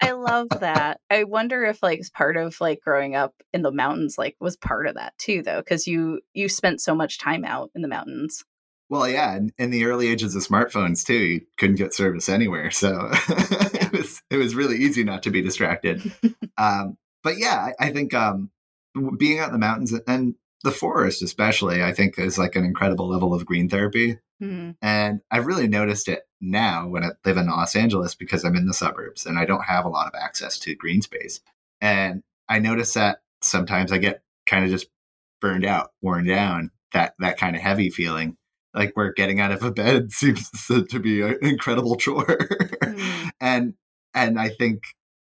[0.01, 1.01] I love that.
[1.09, 4.87] I wonder if like part of like growing up in the mountains like was part
[4.87, 8.45] of that too though cuz you you spent so much time out in the mountains.
[8.89, 12.71] Well, yeah, in, in the early ages of smartphones too, you couldn't get service anywhere,
[12.71, 16.01] so it was it was really easy not to be distracted.
[16.57, 18.49] um, but yeah, I, I think um,
[19.17, 23.07] being out in the mountains and the forest, especially, I think is like an incredible
[23.07, 24.19] level of green therapy.
[24.41, 24.75] Mm.
[24.81, 28.67] And I've really noticed it now when I live in Los Angeles because I'm in
[28.67, 31.41] the suburbs and I don't have a lot of access to green space.
[31.81, 34.87] And I notice that sometimes I get kind of just
[35.41, 38.37] burned out, worn down, that that kind of heavy feeling.
[38.77, 42.25] Like where getting out of a bed seems to be an incredible chore.
[42.25, 43.31] Mm.
[43.41, 43.73] and
[44.13, 44.83] and I think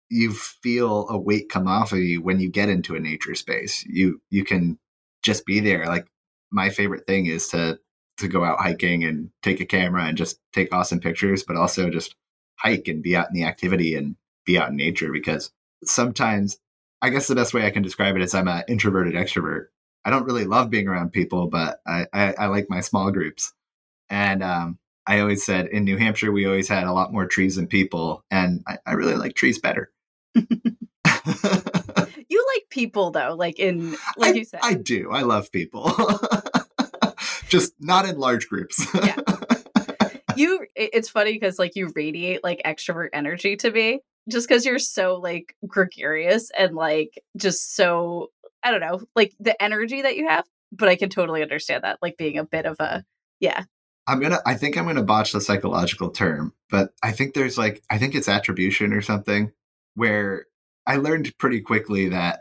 [0.08, 3.84] you feel a weight come off of you when you get into a nature space.
[3.86, 4.78] You you can
[5.22, 5.86] just be there.
[5.86, 6.06] Like
[6.50, 7.78] my favorite thing is to
[8.18, 11.90] to go out hiking and take a camera and just take awesome pictures, but also
[11.90, 12.14] just
[12.56, 15.50] hike and be out in the activity and be out in nature because
[15.84, 16.58] sometimes
[17.00, 19.66] I guess the best way I can describe it is I'm an introverted extrovert.
[20.04, 23.52] I don't really love being around people, but I, I, I like my small groups.
[24.10, 27.56] And um, I always said in New Hampshire, we always had a lot more trees
[27.56, 28.24] than people.
[28.30, 29.90] And I, I really like trees better.
[32.32, 34.60] You like people though, like in like I, you said.
[34.62, 35.10] I do.
[35.12, 35.92] I love people.
[37.48, 38.86] Just not in large groups.
[38.94, 39.16] Yeah.
[40.36, 44.78] you it's funny because like you radiate like extrovert energy to me just because you're
[44.78, 48.30] so like gregarious and like just so
[48.62, 51.98] i don't know like the energy that you have but i can totally understand that
[52.02, 53.04] like being a bit of a
[53.40, 53.64] yeah
[54.06, 54.40] I'm gonna.
[54.44, 58.14] I think I'm gonna botch the psychological term, but I think there's like I think
[58.14, 59.52] it's attribution or something
[59.94, 60.46] where
[60.86, 62.40] I learned pretty quickly that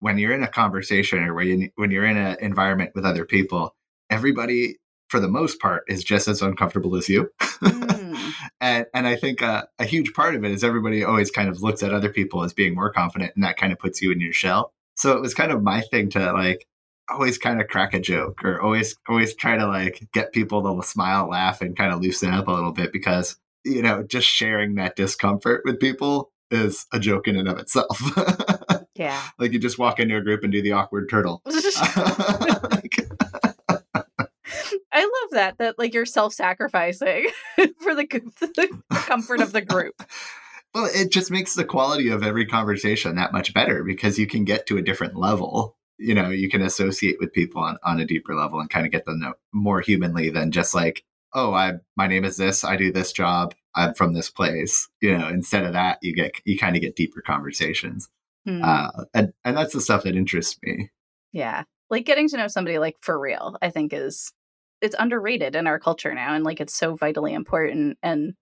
[0.00, 3.24] when you're in a conversation or when you, when you're in an environment with other
[3.24, 3.74] people,
[4.10, 4.76] everybody
[5.08, 7.30] for the most part is just as uncomfortable as you.
[7.40, 8.32] Mm.
[8.60, 11.62] and and I think uh, a huge part of it is everybody always kind of
[11.62, 14.20] looks at other people as being more confident, and that kind of puts you in
[14.20, 14.72] your shell.
[15.02, 16.64] So it was kind of my thing to like
[17.10, 20.86] always kind of crack a joke or always always try to like get people to
[20.86, 24.76] smile, laugh, and kind of loosen up a little bit because you know just sharing
[24.76, 28.00] that discomfort with people is a joke in and of itself.
[28.94, 31.42] yeah like you just walk into a group and do the awkward turtle.
[32.70, 33.08] Like,
[34.92, 37.26] i love that that like you're self-sacrificing
[37.80, 38.06] for the,
[38.40, 40.02] the comfort of the group
[40.74, 44.44] well, it just makes the quality of every conversation that much better because you can
[44.44, 45.76] get to a different level.
[45.98, 48.92] You know, you can associate with people on, on a deeper level and kind of
[48.92, 51.04] get them know more humanly than just like,
[51.34, 54.88] oh, I my name is this, I do this job, I'm from this place.
[55.00, 58.08] You know, instead of that, you get you kind of get deeper conversations,
[58.46, 58.62] Hmm.
[58.64, 60.90] uh, and and that's the stuff that interests me.
[61.32, 64.32] yeah like getting to know somebody like for real i think is
[64.80, 68.34] it's underrated in our culture now and like it's so vitally important and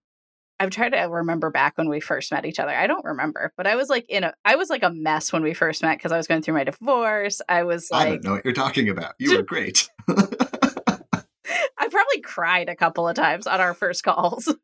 [0.61, 3.67] i've tried to remember back when we first met each other i don't remember but
[3.67, 6.11] i was like in a i was like a mess when we first met because
[6.11, 9.15] i was going through my divorce i was I don't know what you're talking about.
[9.19, 9.89] You were great.
[10.07, 14.53] i probably cried a couple of times on our first calls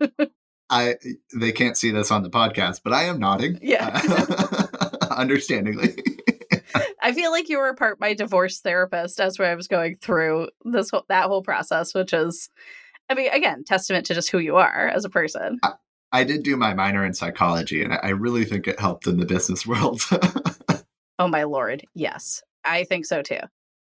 [0.70, 0.96] I
[1.34, 3.58] they can't see this on the podcast, but I am nodding.
[3.62, 4.02] Yeah.
[4.04, 4.68] Uh,
[5.12, 5.96] understandingly.
[7.02, 10.50] i feel like you were part my divorce therapist as where i was going through
[10.66, 12.50] this whole, that whole process which is
[13.10, 15.74] i mean again testament to just who you are as a person I
[16.24, 19.66] did do my minor in psychology, and I really think it helped in the business
[19.68, 20.02] world.
[21.20, 23.40] oh my lord, yes, I think so too.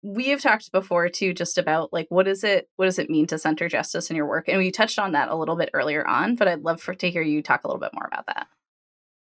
[0.04, 3.26] We have talked before too, just about like what is it, what does it mean
[3.28, 6.06] to center justice in your work, and we touched on that a little bit earlier
[6.06, 6.36] on.
[6.36, 8.47] But I'd love for to hear you talk a little bit more about that.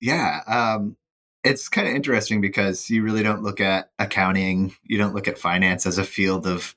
[0.00, 0.96] Yeah, um,
[1.44, 5.38] it's kind of interesting because you really don't look at accounting, you don't look at
[5.38, 6.76] finance as a field of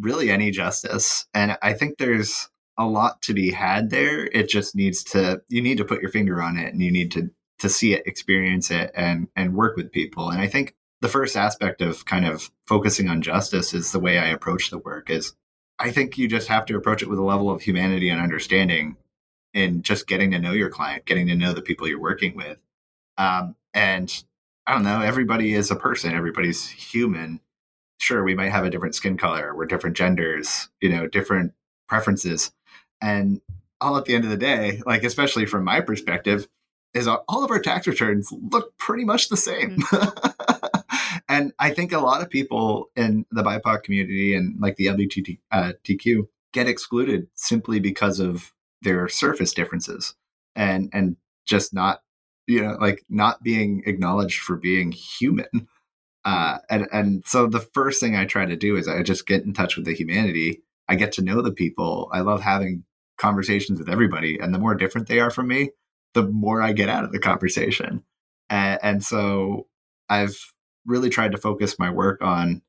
[0.00, 4.26] really any justice, and I think there's a lot to be had there.
[4.26, 7.12] It just needs to you need to put your finger on it and you need
[7.12, 10.30] to to see it, experience it and and work with people.
[10.30, 14.18] And I think the first aspect of kind of focusing on justice is the way
[14.18, 15.34] I approach the work is
[15.78, 18.96] I think you just have to approach it with a level of humanity and understanding
[19.52, 22.58] in just getting to know your client, getting to know the people you're working with.
[23.18, 24.24] Um, and
[24.66, 27.40] I don't know, everybody is a person, everybody's human.
[27.98, 31.52] Sure, we might have a different skin color, we're different genders, you know, different
[31.88, 32.52] preferences.
[33.00, 33.40] And
[33.80, 36.48] all at the end of the day, like especially from my perspective,
[36.94, 39.78] is all of our tax returns look pretty much the same.
[39.78, 41.20] Mm-hmm.
[41.28, 46.18] and I think a lot of people in the BIPOC community and like the LGBTQ
[46.20, 50.14] uh, get excluded simply because of their surface differences
[50.54, 52.02] and and just not
[52.46, 55.68] you know like not being acknowledged for being human.
[56.24, 59.44] Uh, and and so the first thing I try to do is I just get
[59.44, 62.08] in touch with the humanity I get to know the people.
[62.12, 62.84] I love having
[63.18, 64.38] conversations with everybody.
[64.38, 65.70] And the more different they are from me,
[66.14, 68.04] the more I get out of the conversation.
[68.48, 69.66] And, and so
[70.08, 70.38] I've
[70.84, 72.62] really tried to focus my work on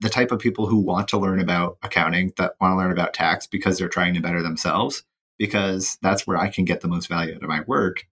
[0.00, 3.14] the type of people who want to learn about accounting, that want to learn about
[3.14, 5.04] tax because they're trying to better themselves,
[5.38, 8.04] because that's where I can get the most value out of my work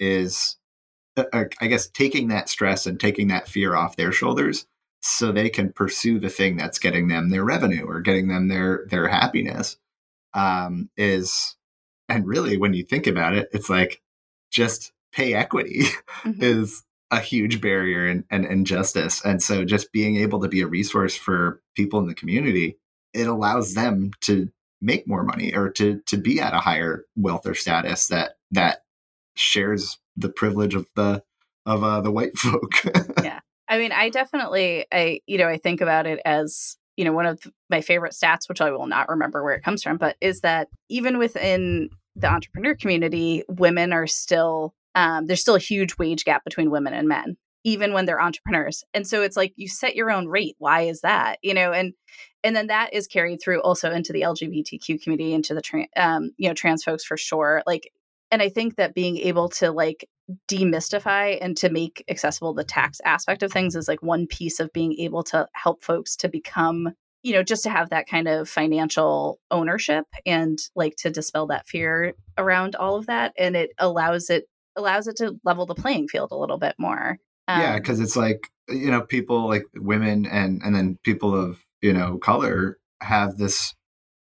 [0.00, 0.56] is
[1.16, 4.66] uh, uh, I guess taking that stress and taking that fear off their shoulders
[5.04, 8.86] so they can pursue the thing that's getting them their revenue or getting them their
[8.88, 9.76] their happiness
[10.32, 11.56] um, is
[12.08, 14.00] and really when you think about it it's like
[14.50, 15.82] just pay equity
[16.22, 16.42] mm-hmm.
[16.42, 19.24] is a huge barrier and, and injustice.
[19.24, 22.78] And so just being able to be a resource for people in the community
[23.12, 27.46] it allows them to make more money or to to be at a higher wealth
[27.46, 28.82] or status that that
[29.36, 31.22] shares the privilege of the
[31.66, 32.72] of uh, the white folk.
[33.22, 37.12] Yeah I mean, I definitely, I, you know, I think about it as, you know,
[37.12, 40.16] one of my favorite stats, which I will not remember where it comes from, but
[40.20, 45.98] is that even within the entrepreneur community, women are still, um, there's still a huge
[45.98, 48.84] wage gap between women and men, even when they're entrepreneurs.
[48.92, 50.54] And so it's like you set your own rate.
[50.58, 51.38] Why is that?
[51.42, 51.94] You know, and,
[52.44, 56.30] and then that is carried through also into the LGBTQ community, into the, tra- um,
[56.36, 57.62] you know, trans folks for sure.
[57.66, 57.90] Like,
[58.34, 60.08] and I think that being able to like
[60.48, 64.72] demystify and to make accessible the tax aspect of things is like one piece of
[64.72, 66.92] being able to help folks to become
[67.22, 71.68] you know just to have that kind of financial ownership and like to dispel that
[71.68, 76.08] fear around all of that and it allows it allows it to level the playing
[76.08, 80.26] field a little bit more um, yeah because it's like you know people like women
[80.26, 83.74] and and then people of you know color have this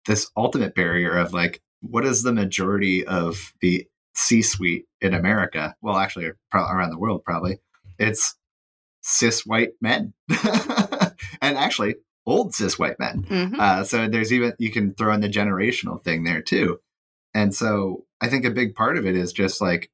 [0.06, 5.74] this ultimate barrier of like what is the majority of the C suite in America,
[5.80, 7.58] well, actually around the world, probably,
[7.98, 8.34] it's
[9.00, 10.12] cis white men.
[11.40, 11.96] and actually,
[12.26, 13.24] old cis white men.
[13.28, 13.60] Mm-hmm.
[13.60, 16.80] Uh, so there's even, you can throw in the generational thing there too.
[17.34, 19.90] And so I think a big part of it is just like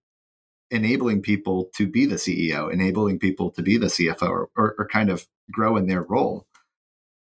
[0.70, 4.88] enabling people to be the CEO, enabling people to be the CFO, or, or, or
[4.88, 6.46] kind of grow in their role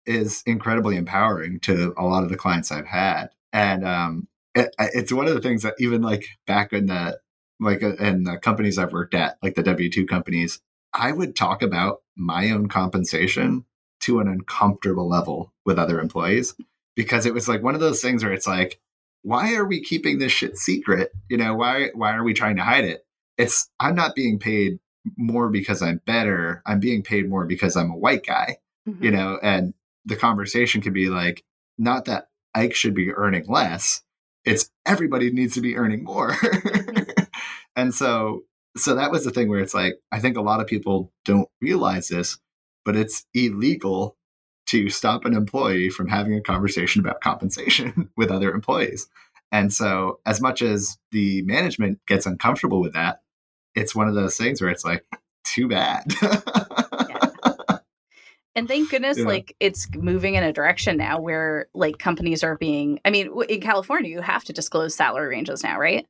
[0.06, 3.28] is incredibly empowering to a lot of the clients I've had.
[3.52, 7.18] And um, it, it's one of the things that even like back in the
[7.60, 10.60] like uh, in the companies I've worked at, like the W two companies,
[10.92, 13.64] I would talk about my own compensation
[14.00, 16.54] to an uncomfortable level with other employees
[16.94, 18.80] because it was like one of those things where it's like,
[19.22, 21.12] why are we keeping this shit secret?
[21.28, 23.04] You know, why why are we trying to hide it?
[23.36, 24.78] It's I'm not being paid
[25.16, 26.62] more because I'm better.
[26.66, 28.58] I'm being paid more because I'm a white guy.
[28.88, 29.04] Mm-hmm.
[29.04, 31.44] You know, and the conversation could be like,
[31.76, 34.02] not that Ike should be earning less,
[34.48, 36.32] it's everybody needs to be earning more.
[36.32, 37.22] Mm-hmm.
[37.76, 38.44] and so
[38.76, 41.48] so that was the thing where it's like I think a lot of people don't
[41.60, 42.38] realize this,
[42.84, 44.16] but it's illegal
[44.68, 49.08] to stop an employee from having a conversation about compensation with other employees.
[49.50, 53.22] And so as much as the management gets uncomfortable with that,
[53.74, 55.06] it's one of those things where it's like
[55.44, 56.04] too bad.
[58.58, 59.24] And thank goodness, yeah.
[59.24, 62.98] like it's moving in a direction now where like companies are being.
[63.04, 66.08] I mean, in California, you have to disclose salary ranges now, right?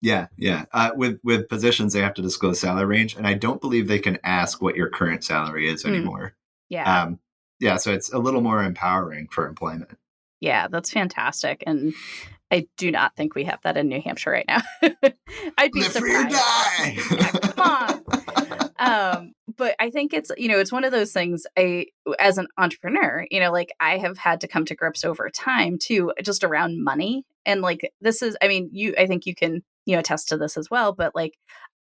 [0.00, 0.66] Yeah, yeah.
[0.72, 3.98] Uh, with with positions, they have to disclose salary range, and I don't believe they
[3.98, 5.88] can ask what your current salary is hmm.
[5.88, 6.26] anymore.
[6.26, 6.32] Mm.
[6.68, 7.02] Yeah.
[7.02, 7.18] Um,
[7.58, 7.78] yeah.
[7.78, 9.98] So it's a little more empowering for employment.
[10.40, 11.94] Yeah, that's fantastic, and
[12.52, 14.60] I do not think we have that in New Hampshire right now.
[15.58, 16.36] I'd be Live free or surprised.
[16.36, 16.98] die.
[17.10, 18.02] Yeah, come
[18.38, 18.70] on.
[19.18, 21.46] um, but I think it's you know it's one of those things.
[21.58, 21.86] I
[22.18, 25.78] as an entrepreneur, you know, like I have had to come to grips over time
[25.78, 27.24] too, just around money.
[27.44, 30.36] And like this is, I mean, you, I think you can you know attest to
[30.36, 30.92] this as well.
[30.92, 31.34] But like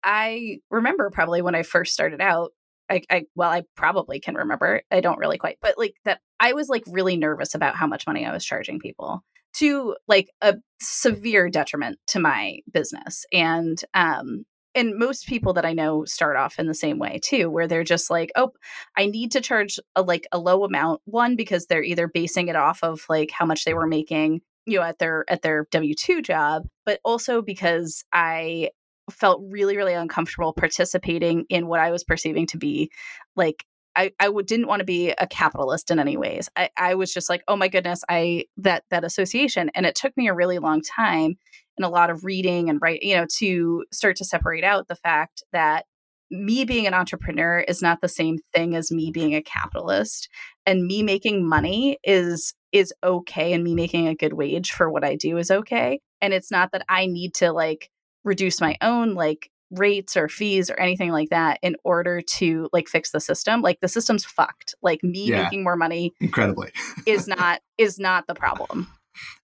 [0.04, 2.52] I remember probably when I first started out,
[2.90, 4.82] I, I well, I probably can remember.
[4.92, 8.08] I don't really quite, but like that, I was like really nervous about how much
[8.08, 9.24] money I was charging people
[9.56, 14.46] to like a severe detriment to my business and um
[14.76, 17.84] and most people that i know start off in the same way too where they're
[17.84, 18.52] just like oh
[18.98, 22.56] i need to charge a like a low amount one because they're either basing it
[22.56, 26.24] off of like how much they were making you know at their at their w2
[26.24, 28.70] job but also because i
[29.12, 32.92] felt really really uncomfortable participating in what i was perceiving to be
[33.36, 33.66] like
[33.96, 36.48] I, I w- didn't want to be a capitalist in any ways.
[36.56, 40.16] I, I was just like, oh my goodness, I that that association, and it took
[40.16, 41.38] me a really long time
[41.80, 44.96] and a lot of reading and write, you know, to start to separate out the
[44.96, 45.86] fact that
[46.30, 50.30] me being an entrepreneur is not the same thing as me being a capitalist,
[50.66, 55.04] and me making money is is okay, and me making a good wage for what
[55.04, 57.90] I do is okay, and it's not that I need to like
[58.24, 62.88] reduce my own like rates or fees or anything like that in order to like
[62.88, 65.44] fix the system like the system's fucked like me Yeah.
[65.44, 66.72] making more money Incredibly.
[67.06, 68.88] is not is not the problem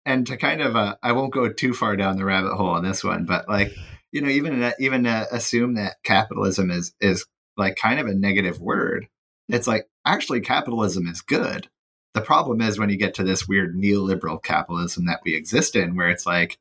[0.05, 2.83] and to kind of uh, i won't go too far down the rabbit hole on
[2.83, 3.73] this one but like
[4.11, 7.25] you know even uh, even uh, assume that capitalism is is
[7.57, 9.07] like kind of a negative word.
[9.49, 11.69] It's like actually capitalism is good.
[12.13, 15.95] The problem is when you get to this weird neoliberal capitalism that we exist in
[15.95, 16.57] where it's like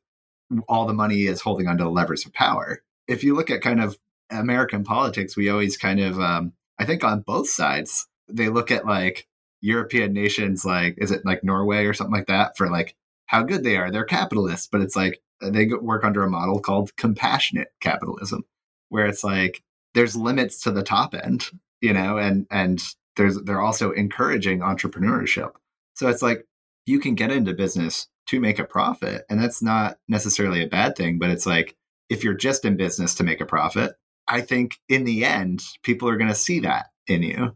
[0.67, 2.83] all the money is holding onto the levers of power.
[3.07, 3.97] If you look at kind of
[4.31, 8.83] american politics we always kind of um, i think on both sides they look at
[8.83, 9.27] like
[9.61, 12.95] european nations like is it like norway or something like that for like
[13.27, 13.91] how good they are.
[13.91, 18.45] They're capitalists, but it's like uh, they work under a model called compassionate capitalism,
[18.89, 19.63] where it's like
[19.93, 21.49] there's limits to the top end,
[21.81, 22.81] you know, and and
[23.15, 25.51] there's they're also encouraging entrepreneurship.
[25.95, 26.45] So it's like
[26.85, 30.95] you can get into business to make a profit, and that's not necessarily a bad
[30.95, 31.19] thing.
[31.19, 31.75] But it's like
[32.09, 33.95] if you're just in business to make a profit,
[34.27, 37.55] I think in the end people are going to see that in you.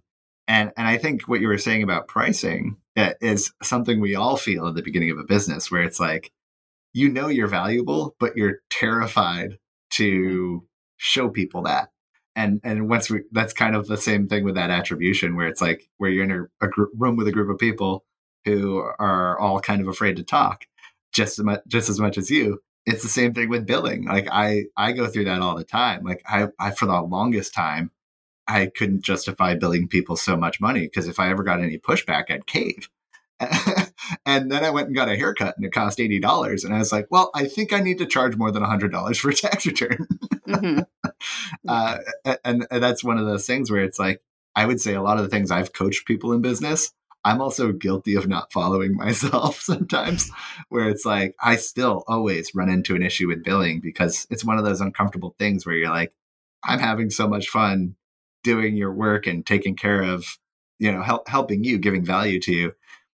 [0.50, 4.68] And and I think what you were saying about pricing is something we all feel
[4.68, 6.34] at the beginning of a business, where it's like
[6.91, 9.60] you know you're valuable, but you're terrified
[9.91, 10.66] to
[10.97, 11.89] show people that.
[12.36, 15.62] And and once we that's kind of the same thing with that attribution, where it's
[15.62, 18.04] like where you're in a, a room with a group of people
[18.43, 20.66] who are all kind of afraid to talk,
[21.14, 22.60] just as much just as much as you.
[22.88, 24.06] It's the same thing with billing.
[24.06, 26.04] Like I I go through that all the time.
[26.04, 27.91] Like I, I for the longest time
[28.50, 32.32] I couldn't justify billing people so much money because if I ever got any pushback,
[32.32, 32.89] I'd cave.
[34.26, 36.80] and then I went and got a haircut and it cost eighty dollars, and I
[36.80, 39.34] was like, "Well, I think I need to charge more than hundred dollars for a
[39.36, 40.08] tax return."
[40.47, 40.86] Mhm.
[41.68, 41.97] uh,
[42.43, 44.22] and, and that's one of those things where it's like
[44.56, 46.91] I would say a lot of the things I've coached people in business.
[47.24, 50.30] I'm also guilty of not following myself sometimes,
[50.70, 54.58] where it's like I still always run into an issue with billing because it's one
[54.58, 56.14] of those uncomfortable things where you're like,
[56.64, 57.95] I'm having so much fun
[58.43, 60.25] doing your work and taking care of,
[60.79, 62.73] you know, help, helping you, giving value to you,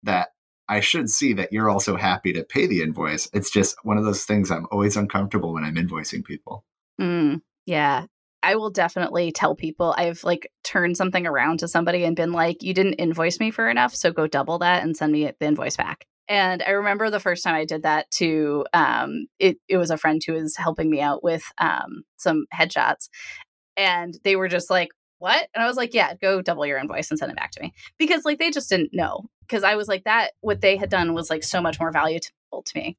[0.03, 0.30] that
[0.67, 3.30] I should see that you're also happy to pay the invoice.
[3.34, 6.63] It's just one of those things I'm always uncomfortable when I'm invoicing people.
[7.01, 8.05] Mm, yeah.
[8.41, 12.63] I will definitely tell people I've like turned something around to somebody and been like,
[12.63, 15.76] you didn't invoice me for enough, so go double that and send me the invoice
[15.76, 16.05] back.
[16.30, 19.97] And I remember the first time I did that to um it it was a
[19.97, 23.09] friend who was helping me out with um some headshots
[23.80, 24.89] and they were just like,
[25.20, 27.61] "What?" And I was like, "Yeah, go double your invoice and send it back to
[27.61, 30.89] me." Because like they just didn't know because I was like that what they had
[30.89, 32.24] done was like so much more valuable
[32.65, 32.97] to me.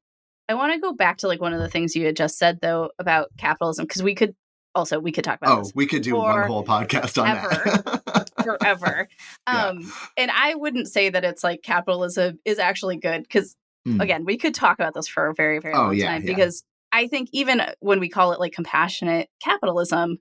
[0.49, 2.61] I want to go back to like one of the things you had just said
[2.61, 4.35] though about capitalism because we could
[4.75, 8.31] also we could talk about Oh, we could do one whole podcast on that.
[8.45, 9.09] forever.
[9.49, 9.67] Yeah.
[9.69, 13.57] Um and I wouldn't say that it's like capitalism is actually good because
[13.87, 13.99] Hmm.
[13.99, 16.27] again, we could talk about this for a very very Oh, long yeah, time yeah.
[16.35, 16.63] because
[16.93, 20.19] I think even when we call it like compassionate capitalism,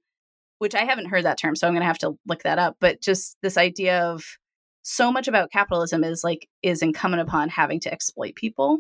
[0.60, 2.78] which I haven't heard that term, so I'm going to have to look that up,
[2.80, 4.24] but just this idea of
[4.84, 8.80] so much about capitalism is like is incumbent upon having to exploit people.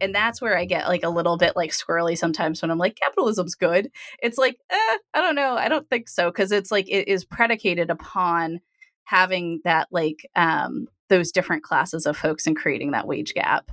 [0.00, 2.96] And that's where I get like a little bit like squirrely sometimes when I'm like
[2.96, 3.90] capitalism's good.
[4.22, 5.56] It's like, eh, I don't know.
[5.56, 8.60] I don't think so because it's like it is predicated upon
[9.04, 13.70] having that like um those different classes of folks and creating that wage gap.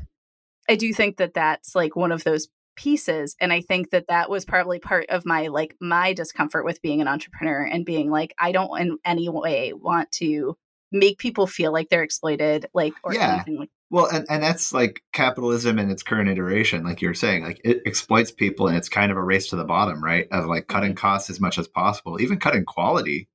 [0.68, 4.30] I do think that that's like one of those pieces and I think that that
[4.30, 8.34] was probably part of my like my discomfort with being an entrepreneur and being like
[8.40, 10.58] I don't in any way want to
[10.92, 13.36] make people feel like they're exploited like or Yeah.
[13.36, 17.44] anything like Well, and, and that's like capitalism in its current iteration, like you're saying,
[17.44, 20.28] like it exploits people and it's kind of a race to the bottom, right?
[20.32, 20.98] Of like cutting mm-hmm.
[20.98, 23.28] costs as much as possible, even cutting quality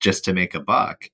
[0.00, 1.08] just to make a buck.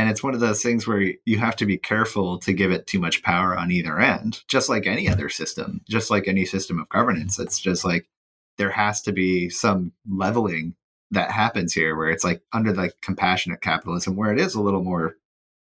[0.00, 2.86] And it's one of those things where you have to be careful to give it
[2.86, 6.80] too much power on either end, just like any other system, just like any system
[6.80, 7.38] of governance.
[7.38, 8.08] It's just like
[8.56, 10.74] there has to be some leveling
[11.10, 14.82] that happens here where it's like under like compassionate capitalism, where it is a little
[14.82, 15.16] more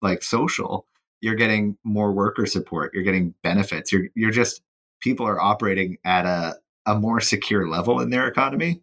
[0.02, 0.86] like social
[1.22, 4.60] you're getting more worker support you're getting benefits you're you're just
[5.00, 8.82] people are operating at a a more secure level in their economy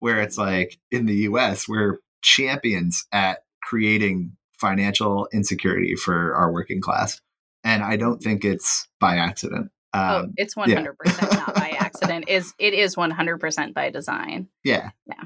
[0.00, 6.80] where it's like in the US we're champions at creating financial insecurity for our working
[6.80, 7.20] class
[7.64, 10.82] and I don't think it's by accident oh, um, oh, it's 100% yeah.
[10.82, 12.28] not by accident.
[12.28, 14.48] Is it is 100% by design.
[14.64, 14.90] Yeah.
[15.06, 15.24] Yeah.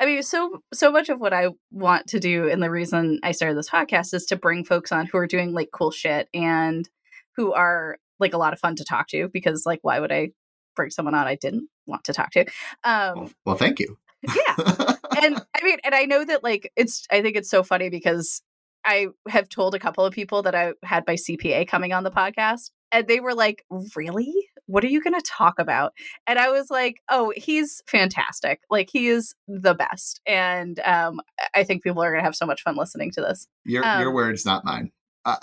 [0.00, 3.32] I mean, so so much of what I want to do, and the reason I
[3.32, 6.88] started this podcast is to bring folks on who are doing like cool shit and
[7.36, 9.28] who are like a lot of fun to talk to.
[9.28, 10.30] Because like, why would I
[10.74, 12.46] bring someone on I didn't want to talk to?
[12.82, 13.98] Um, well, well thank you.
[14.22, 14.54] yeah,
[15.22, 17.04] and I mean, and I know that like it's.
[17.12, 18.40] I think it's so funny because
[18.84, 22.10] I have told a couple of people that I had my CPA coming on the
[22.10, 23.64] podcast, and they were like,
[23.94, 24.50] "Really?
[24.70, 25.92] what are you going to talk about?
[26.26, 28.60] And I was like, oh, he's fantastic.
[28.70, 30.20] Like he is the best.
[30.26, 31.20] And um,
[31.54, 33.48] I think people are going to have so much fun listening to this.
[33.64, 34.92] Your, um, your words, not mine.
[35.24, 35.40] but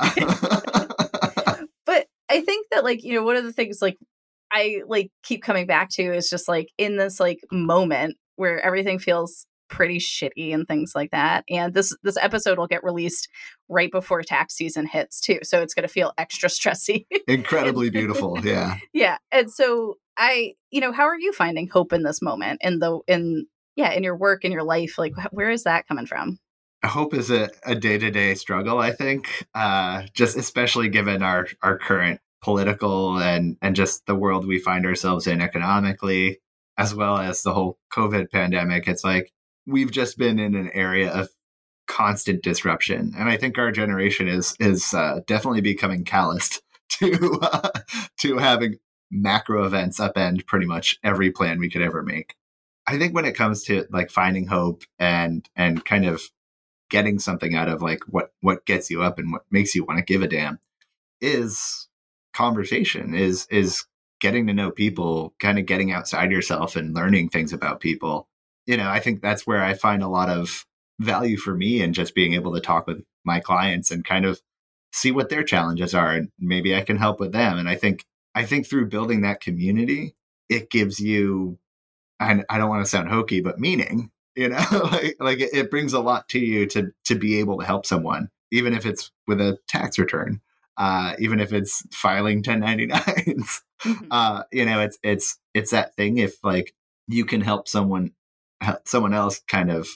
[2.29, 3.97] I think that like, you know, one of the things like
[4.51, 8.97] I like keep coming back to is just like in this like moment where everything
[8.97, 11.43] feels pretty shitty and things like that.
[11.49, 13.27] And this this episode will get released
[13.69, 17.05] right before tax season hits too, so it's going to feel extra stressy.
[17.27, 18.77] Incredibly beautiful, yeah.
[18.93, 22.79] Yeah, and so I, you know, how are you finding hope in this moment in
[22.79, 24.97] the in yeah in your work in your life?
[24.97, 26.39] Like, where is that coming from?
[26.85, 32.21] Hope is a, a day-to-day struggle i think uh, just especially given our our current
[32.41, 36.39] political and and just the world we find ourselves in economically
[36.77, 39.33] as well as the whole covid pandemic it's like
[39.67, 41.29] we've just been in an area of
[41.87, 46.61] constant disruption, and I think our generation is is uh, definitely becoming calloused
[46.99, 47.69] to uh,
[48.19, 48.79] to having
[49.11, 52.35] macro events upend pretty much every plan we could ever make.
[52.87, 56.21] I think when it comes to like finding hope and and kind of
[56.89, 59.99] getting something out of like what what gets you up and what makes you want
[59.99, 60.59] to give a damn
[61.19, 61.87] is
[62.33, 63.85] conversation is is
[64.21, 68.27] getting to know people kind of getting outside yourself and learning things about people
[68.67, 70.65] you know, I think that's where I find a lot of
[70.99, 74.41] value for me and just being able to talk with my clients and kind of
[74.91, 77.57] see what their challenges are and maybe I can help with them.
[77.57, 78.05] And I think
[78.35, 80.15] I think through building that community,
[80.49, 81.57] it gives you
[82.19, 85.71] and I don't want to sound hokey, but meaning, you know, like, like it, it
[85.71, 89.11] brings a lot to you to to be able to help someone, even if it's
[89.27, 90.41] with a tax return,
[90.77, 93.61] uh, even if it's filing 1099s.
[93.85, 94.07] Mm-hmm.
[94.09, 96.73] Uh, you know, it's it's it's that thing if like
[97.07, 98.13] you can help someone
[98.85, 99.87] someone else kind of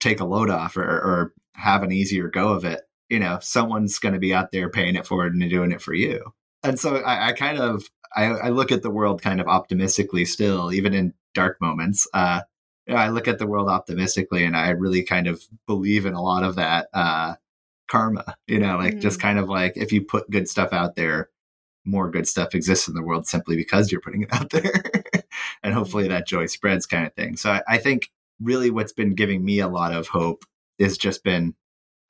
[0.00, 3.98] take a load off or, or have an easier go of it, you know, someone's
[3.98, 6.32] going to be out there paying it forward and doing it for you.
[6.62, 7.84] And so I, I kind of
[8.16, 12.06] I, I, look at the world kind of optimistically still, even in dark moments.
[12.14, 12.42] Uh,
[12.86, 16.14] you know, I look at the world optimistically, and I really kind of believe in
[16.14, 17.34] a lot of that uh,
[17.90, 18.36] karma.
[18.46, 19.00] You know, like mm-hmm.
[19.00, 21.30] just kind of like if you put good stuff out there,
[21.84, 24.82] more good stuff exists in the world simply because you're putting it out there.
[25.64, 27.36] And hopefully that joy spreads kind of thing.
[27.36, 28.10] So I, I, think
[28.40, 30.44] really what's been giving me a lot of hope
[30.78, 31.54] is just been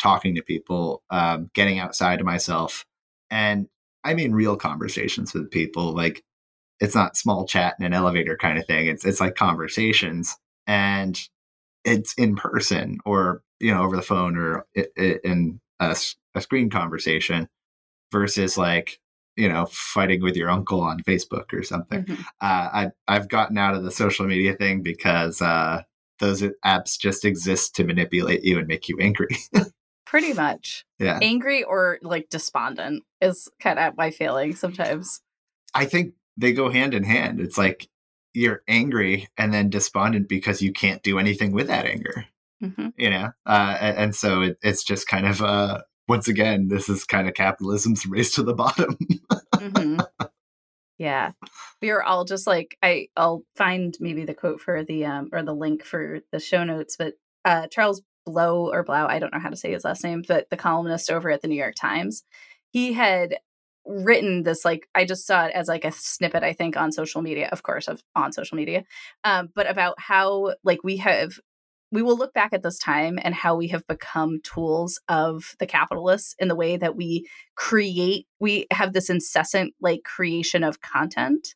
[0.01, 2.85] talking to people, um, getting outside of myself.
[3.31, 3.69] And
[4.03, 5.95] I mean real conversations with people.
[5.95, 6.23] Like
[6.81, 8.87] it's not small chat in an elevator kind of thing.
[8.87, 10.37] It's it's like conversations
[10.67, 11.19] and
[11.85, 15.97] it's in person or you know over the phone or in a,
[16.35, 17.49] a screen conversation
[18.13, 18.99] versus like
[19.37, 22.05] you know, fighting with your uncle on Facebook or something.
[22.05, 22.23] Mm-hmm.
[22.41, 25.83] Uh, I, I've gotten out of the social media thing because uh,
[26.21, 29.37] those apps just exist to manipulate you and make you angry.
[30.07, 30.85] Pretty much.
[30.99, 31.19] Yeah.
[31.21, 35.21] Angry or like despondent is kind of my feeling sometimes.
[35.75, 37.41] I think they go hand in hand.
[37.41, 37.89] It's like
[38.33, 42.27] you're angry and then despondent because you can't do anything with that anger.
[42.63, 42.89] Mm-hmm.
[42.97, 46.89] You know, uh, and, and, so it, it's just kind of uh, once again, this
[46.89, 48.97] is kind of capitalism's race to the bottom.
[49.55, 50.01] mm-hmm.
[50.97, 51.33] Yeah,
[51.83, 53.09] we are all just like I.
[53.17, 56.97] I'll find maybe the quote for the um or the link for the show notes,
[56.97, 60.23] but uh Charles Blow or Blau, I don't know how to say his last name,
[60.27, 62.23] but the columnist over at the New York Times,
[62.71, 63.39] he had
[63.87, 67.23] written this like I just saw it as like a snippet I think on social
[67.23, 68.85] media, of course, of on social media,
[69.25, 71.33] um, but about how like we have
[71.95, 75.67] we will look back at this time and how we have become tools of the
[75.67, 81.55] capitalists in the way that we create we have this incessant like creation of content.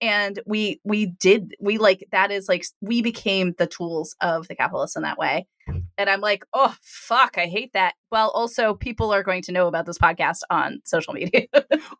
[0.00, 4.54] And we we did we like that is like we became the tools of the
[4.54, 5.46] capitalists in that way.
[5.98, 7.94] And i'm like oh fuck i hate that.
[8.12, 11.46] Well also people are going to know about this podcast on social media.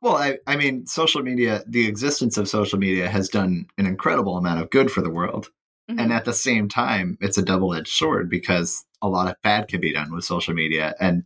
[0.02, 4.38] Well I, I mean social media the existence of social media has done an incredible
[4.38, 5.50] amount of good for the world
[5.90, 5.98] mm-hmm.
[5.98, 9.80] and at the same time it's a double-edged sword because a lot of bad can
[9.80, 11.24] be done with social media and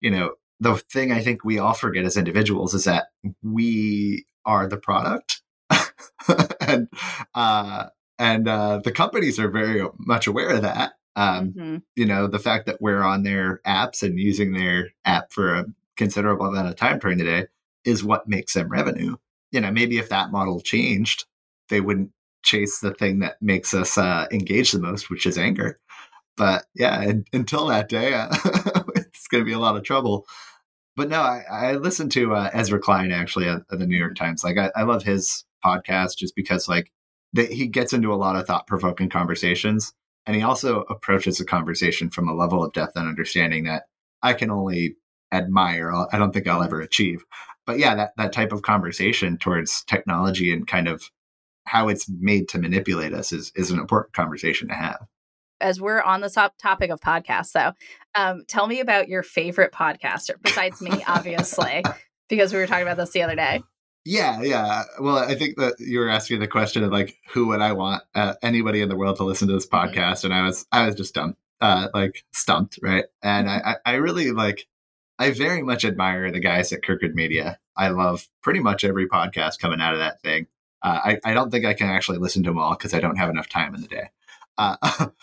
[0.00, 3.06] you know the thing i think we all forget as individuals is that
[3.42, 5.42] we are the product
[6.60, 6.88] and
[7.34, 7.86] uh,
[8.18, 10.92] and uh, the companies are very much aware of that.
[11.16, 11.76] Um, mm-hmm.
[11.96, 15.66] You know, the fact that we're on their apps and using their app for a
[15.96, 17.46] considerable amount of time during the day
[17.84, 19.16] is what makes them revenue.
[19.50, 21.26] You know, maybe if that model changed,
[21.68, 22.12] they wouldn't
[22.42, 25.78] chase the thing that makes us uh, engage the most, which is anger.
[26.36, 28.28] But yeah, until that day, uh,
[28.96, 30.26] it's going to be a lot of trouble.
[30.96, 34.14] But no, I, I listened to uh, Ezra Klein actually at, at, the New York
[34.14, 34.44] Times.
[34.44, 36.90] Like, I, I love his podcast just because like
[37.32, 39.94] that he gets into a lot of thought provoking conversations
[40.26, 43.84] and he also approaches the conversation from a level of depth and understanding that
[44.22, 44.96] I can only
[45.32, 45.92] admire.
[45.92, 47.24] I don't think I'll ever achieve.
[47.66, 51.10] But yeah, that, that type of conversation towards technology and kind of
[51.64, 55.06] how it's made to manipulate us is, is an important conversation to have.
[55.60, 57.72] As we're on the top topic of podcasts, though,
[58.14, 61.84] um, tell me about your favorite podcaster besides me, obviously,
[62.28, 63.62] because we were talking about this the other day.
[64.04, 64.82] Yeah, yeah.
[65.00, 68.02] Well, I think that you were asking the question of like, who would I want
[68.14, 69.96] uh, anybody in the world to listen to this mm-hmm.
[69.96, 70.24] podcast?
[70.24, 73.04] And I was, I was just dumb, uh, like stumped, right?
[73.22, 73.68] And mm-hmm.
[73.68, 74.66] I, I really like,
[75.18, 77.58] I very much admire the guys at Crooked Media.
[77.76, 80.48] I love pretty much every podcast coming out of that thing.
[80.82, 83.16] Uh, I, I don't think I can actually listen to them all because I don't
[83.16, 84.10] have enough time in the day.
[84.58, 84.76] Uh,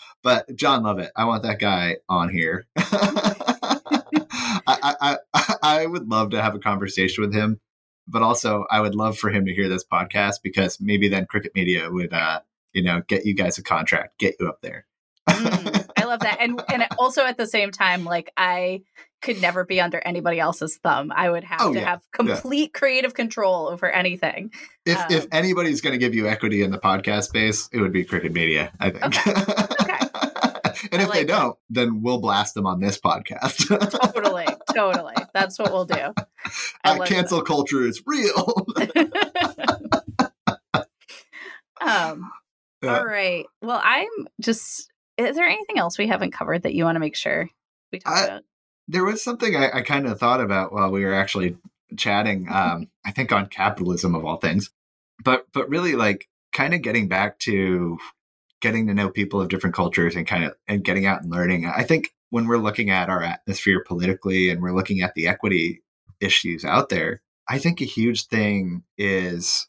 [0.22, 2.66] but Jon Lovett, I want that guy on here.
[2.76, 7.60] I, I, I, I would love to have a conversation with him
[8.10, 11.52] but also I would love for him to hear this podcast because maybe then Crooked
[11.54, 12.40] Media would, uh,
[12.72, 14.86] you know, get you guys a contract, get you up there.
[16.10, 18.82] I love that, and and also at the same time, like I
[19.22, 21.12] could never be under anybody else's thumb.
[21.14, 22.78] I would have oh, to yeah, have complete yeah.
[22.78, 24.50] creative control over anything.
[24.84, 27.92] If um, if anybody's going to give you equity in the podcast space, it would
[27.92, 28.72] be Crooked Media.
[28.80, 29.04] I think.
[29.04, 29.30] Okay.
[29.30, 29.98] okay.
[30.92, 31.74] and I if like they don't, that.
[31.82, 33.68] then we'll blast them on this podcast.
[34.12, 35.14] totally, totally.
[35.32, 36.14] That's what we'll do.
[36.82, 37.46] Uh, cancel that.
[37.46, 38.66] culture is real.
[41.82, 42.30] um.
[42.82, 42.98] Yeah.
[42.98, 43.44] All right.
[43.60, 44.08] Well, I'm
[44.40, 44.90] just.
[45.26, 47.48] Is there anything else we haven't covered that you want to make sure
[47.92, 48.42] we talk I, about?
[48.88, 51.56] There was something I, I kind of thought about while we were actually
[51.96, 52.48] chatting.
[52.50, 54.70] Um, I think on capitalism of all things,
[55.22, 57.98] but but really like kind of getting back to
[58.60, 61.66] getting to know people of different cultures and kind of and getting out and learning.
[61.66, 65.82] I think when we're looking at our atmosphere politically and we're looking at the equity
[66.20, 69.66] issues out there, I think a huge thing is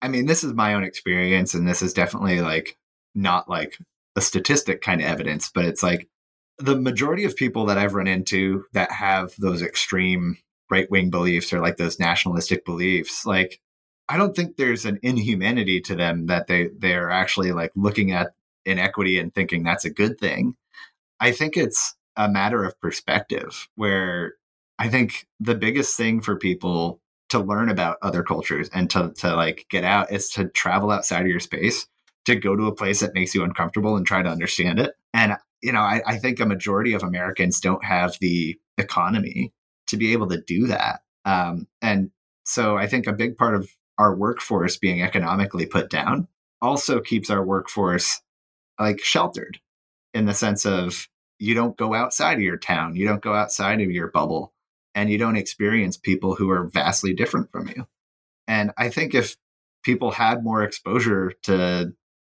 [0.00, 2.76] I mean, this is my own experience and this is definitely like
[3.14, 3.78] not like
[4.16, 6.08] a statistic kind of evidence, but it's like
[6.58, 10.38] the majority of people that I've run into that have those extreme
[10.70, 13.60] right wing beliefs or like those nationalistic beliefs, like
[14.08, 18.34] I don't think there's an inhumanity to them that they they're actually like looking at
[18.64, 20.56] inequity and thinking that's a good thing.
[21.20, 24.34] I think it's a matter of perspective where
[24.78, 27.00] I think the biggest thing for people
[27.30, 31.22] to learn about other cultures and to to like get out is to travel outside
[31.22, 31.86] of your space,
[32.24, 34.94] to go to a place that makes you uncomfortable and try to understand it.
[35.12, 39.52] And you know, I, I think a majority of Americans don't have the economy
[39.86, 41.00] to be able to do that.
[41.24, 42.10] Um, and
[42.44, 46.26] so I think a big part of our workforce being economically put down
[46.60, 48.20] also keeps our workforce
[48.80, 49.58] like sheltered
[50.14, 51.08] in the sense of
[51.38, 54.52] you don't go outside of your town, you don't go outside of your bubble,
[54.94, 57.86] and you don't experience people who are vastly different from you.
[58.46, 59.36] And I think if
[59.82, 61.92] people had more exposure to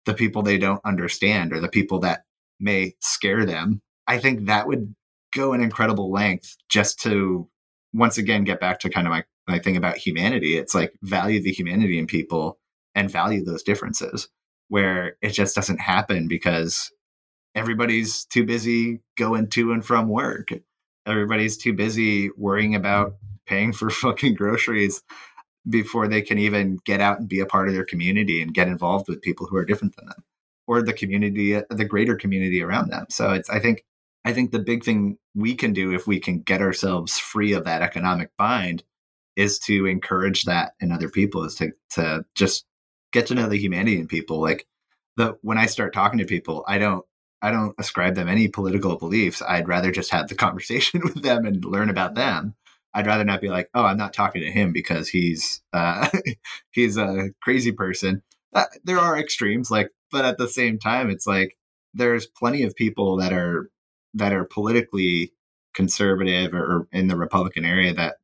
[0.06, 2.24] the people they don't understand or the people that
[2.60, 4.94] may scare them, I think that would
[5.34, 7.48] go an incredible length just to
[7.92, 11.42] once again get back to kind of my my thing about humanity, it's like value
[11.42, 12.58] the humanity in people
[12.94, 14.28] and value those differences
[14.68, 16.92] where it just doesn't happen because
[17.54, 20.48] everybody's too busy going to and from work.
[21.06, 25.02] Everybody's too busy worrying about paying for fucking groceries
[25.68, 28.68] before they can even get out and be a part of their community and get
[28.68, 30.24] involved with people who are different than them
[30.66, 33.84] or the community the greater community around them so it's i think
[34.24, 37.64] i think the big thing we can do if we can get ourselves free of
[37.64, 38.82] that economic bind
[39.36, 42.64] is to encourage that in other people is to to just
[43.12, 44.66] get to know the humanity in people like
[45.16, 47.04] the when i start talking to people i don't
[47.42, 49.42] I don't ascribe them any political beliefs.
[49.42, 52.54] I'd rather just have the conversation with them and learn about them.
[52.94, 56.08] I'd rather not be like, oh, I'm not talking to him because he's uh,
[56.70, 58.22] he's a crazy person.
[58.54, 61.56] Uh, there are extremes, like, but at the same time, it's like
[61.94, 63.70] there's plenty of people that are
[64.14, 65.32] that are politically
[65.74, 68.16] conservative or in the Republican area that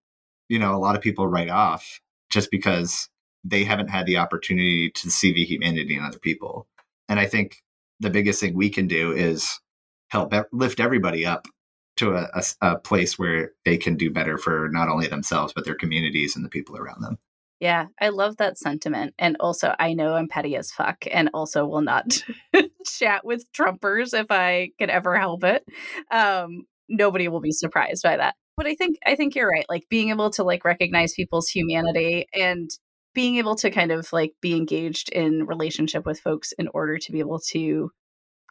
[0.48, 2.00] you know a lot of people write off
[2.30, 3.08] just because
[3.44, 6.66] they haven't had the opportunity to see the humanity in other people.
[7.08, 7.62] And I think
[8.00, 9.60] the biggest thing we can do is
[10.08, 11.46] help lift everybody up
[11.98, 15.64] to a, a, a, place where they can do better for not only themselves but
[15.64, 17.18] their communities and the people around them.
[17.60, 21.66] Yeah i love that sentiment and also i know i'm petty as fuck and also
[21.66, 22.22] will not
[22.86, 25.64] chat with trumpers if i can ever help it.
[26.10, 28.34] Um, nobody will be surprised by that.
[28.56, 32.26] But i think i think you're right like being able to like recognize people's humanity
[32.34, 32.70] and
[33.14, 37.12] being able to kind of like be engaged in relationship with folks in order to
[37.12, 37.90] be able to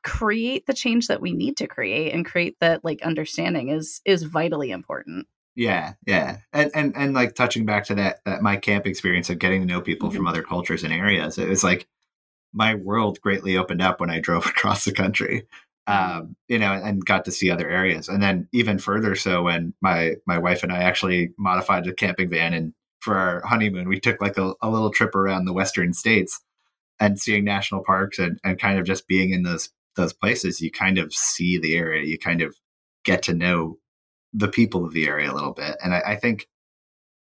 [0.07, 4.23] create the change that we need to create and create that like understanding is is
[4.23, 8.87] vitally important yeah yeah and and and like touching back to that that my camp
[8.87, 10.15] experience of getting to know people mm-hmm.
[10.15, 11.87] from other cultures and areas it was like
[12.53, 15.45] my world greatly opened up when i drove across the country
[15.89, 16.19] mm-hmm.
[16.19, 18.09] um, you know, and got to see other areas.
[18.09, 22.29] And then even further so when my my wife and I actually modified a camping
[22.29, 25.93] van and for our honeymoon, we took like a, a little trip around the western
[25.93, 26.41] states
[26.99, 30.71] and seeing national parks and, and kind of just being in those those places, you
[30.71, 32.55] kind of see the area, you kind of
[33.03, 33.77] get to know
[34.33, 35.75] the people of the area a little bit.
[35.83, 36.47] And I, I think,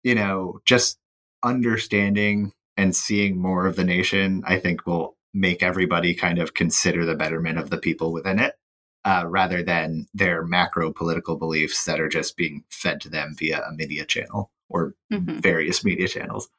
[0.03, 0.97] you know, just
[1.43, 7.05] understanding and seeing more of the nation, I think will make everybody kind of consider
[7.05, 8.55] the betterment of the people within it.
[9.03, 13.59] Uh, rather than their macro political beliefs that are just being fed to them via
[13.63, 15.39] a media channel or mm-hmm.
[15.39, 16.49] various media channels.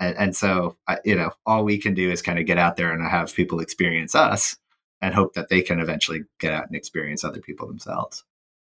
[0.00, 2.76] And, and so, I, you know, all we can do is kind of get out
[2.76, 4.56] there and have people experience us
[5.00, 8.24] and hope that they can eventually get out and experience other people themselves.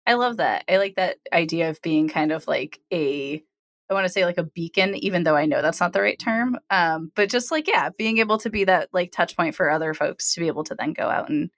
[0.06, 0.64] I love that.
[0.68, 3.42] I like that idea of being kind of like a
[3.90, 6.18] I want to say like a beacon, even though I know that's not the right
[6.18, 6.58] term.
[6.70, 9.92] Um, but just like yeah, being able to be that like touch point for other
[9.94, 11.50] folks to be able to then go out and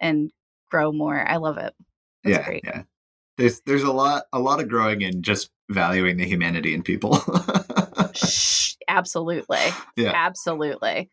[0.00, 0.30] and
[0.70, 1.26] grow more.
[1.26, 1.74] I love it.
[2.22, 2.64] That's yeah, great.
[2.64, 2.82] yeah.
[3.36, 7.18] There's there's a lot a lot of growing in just valuing the humanity in people.
[8.88, 9.58] Absolutely.
[9.96, 10.12] Yeah.
[10.14, 11.10] Absolutely.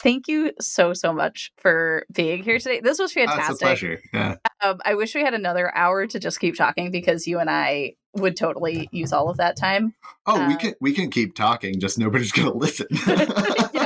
[0.00, 2.80] Thank you so so much for being here today.
[2.80, 3.44] This was fantastic.
[3.44, 4.00] Oh, it's a pleasure.
[4.12, 4.36] Yeah.
[4.62, 7.94] Um, I wish we had another hour to just keep talking because you and I
[8.14, 9.94] would totally use all of that time.
[10.26, 11.80] Oh, we uh, can we can keep talking.
[11.80, 12.86] Just nobody's going to listen.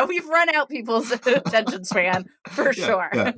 [0.00, 0.04] yeah.
[0.04, 3.10] we've run out people's attention span for yeah, sure.
[3.14, 3.32] Yeah.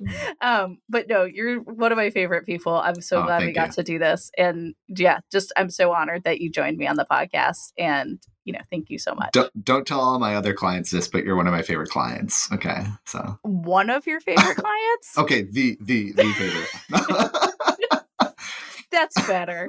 [0.40, 2.74] um, but no, you're one of my favorite people.
[2.74, 3.74] I'm so oh, glad we got you.
[3.74, 7.06] to do this, and yeah, just I'm so honored that you joined me on the
[7.10, 9.32] podcast and you know, thank you so much.
[9.32, 12.52] Don't, don't tell all my other clients this, but you're one of my favorite clients.
[12.52, 15.18] Okay, so one of your favorite clients.
[15.18, 16.68] okay, the the the favorite.
[18.90, 19.66] That's better.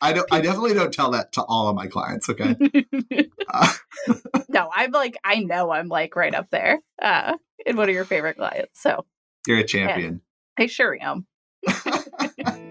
[0.00, 0.26] I don't.
[0.32, 2.28] I definitely don't tell that to all of my clients.
[2.28, 2.56] Okay.
[3.48, 3.72] uh,
[4.48, 8.04] no, I'm like I know I'm like right up there uh, in one of your
[8.04, 8.80] favorite clients.
[8.80, 9.04] So
[9.46, 10.20] you're a champion.
[10.58, 11.26] Yeah, I sure am.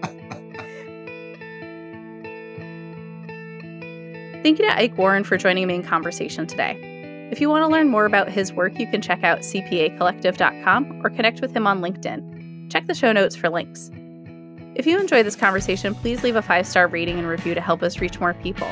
[4.42, 6.78] Thank you to Ike Warren for joining me in conversation today.
[7.32, 11.08] If you want to learn more about his work, you can check out cpacollective.com or
[11.10, 12.70] connect with him on LinkedIn.
[12.70, 13.90] Check the show notes for links.
[14.74, 17.82] If you enjoyed this conversation, please leave a five star rating and review to help
[17.82, 18.68] us reach more people.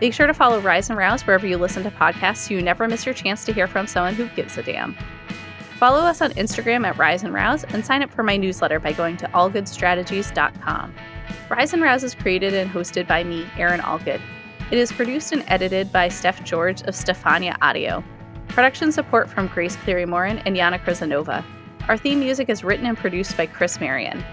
[0.00, 2.88] Make sure to follow Rise and Rouse wherever you listen to podcasts so you never
[2.88, 4.96] miss your chance to hear from someone who gives a damn.
[5.78, 8.92] Follow us on Instagram at Rise and Rouse and sign up for my newsletter by
[8.92, 10.94] going to allgoodstrategies.com.
[11.48, 14.20] Rise and Rouse is created and hosted by me, Erin Allgood.
[14.70, 18.02] It is produced and edited by Steph George of Stefania Audio.
[18.48, 21.44] Production support from Grace Cleary Morin and Jana Krizanova.
[21.88, 24.24] Our theme music is written and produced by Chris Marion.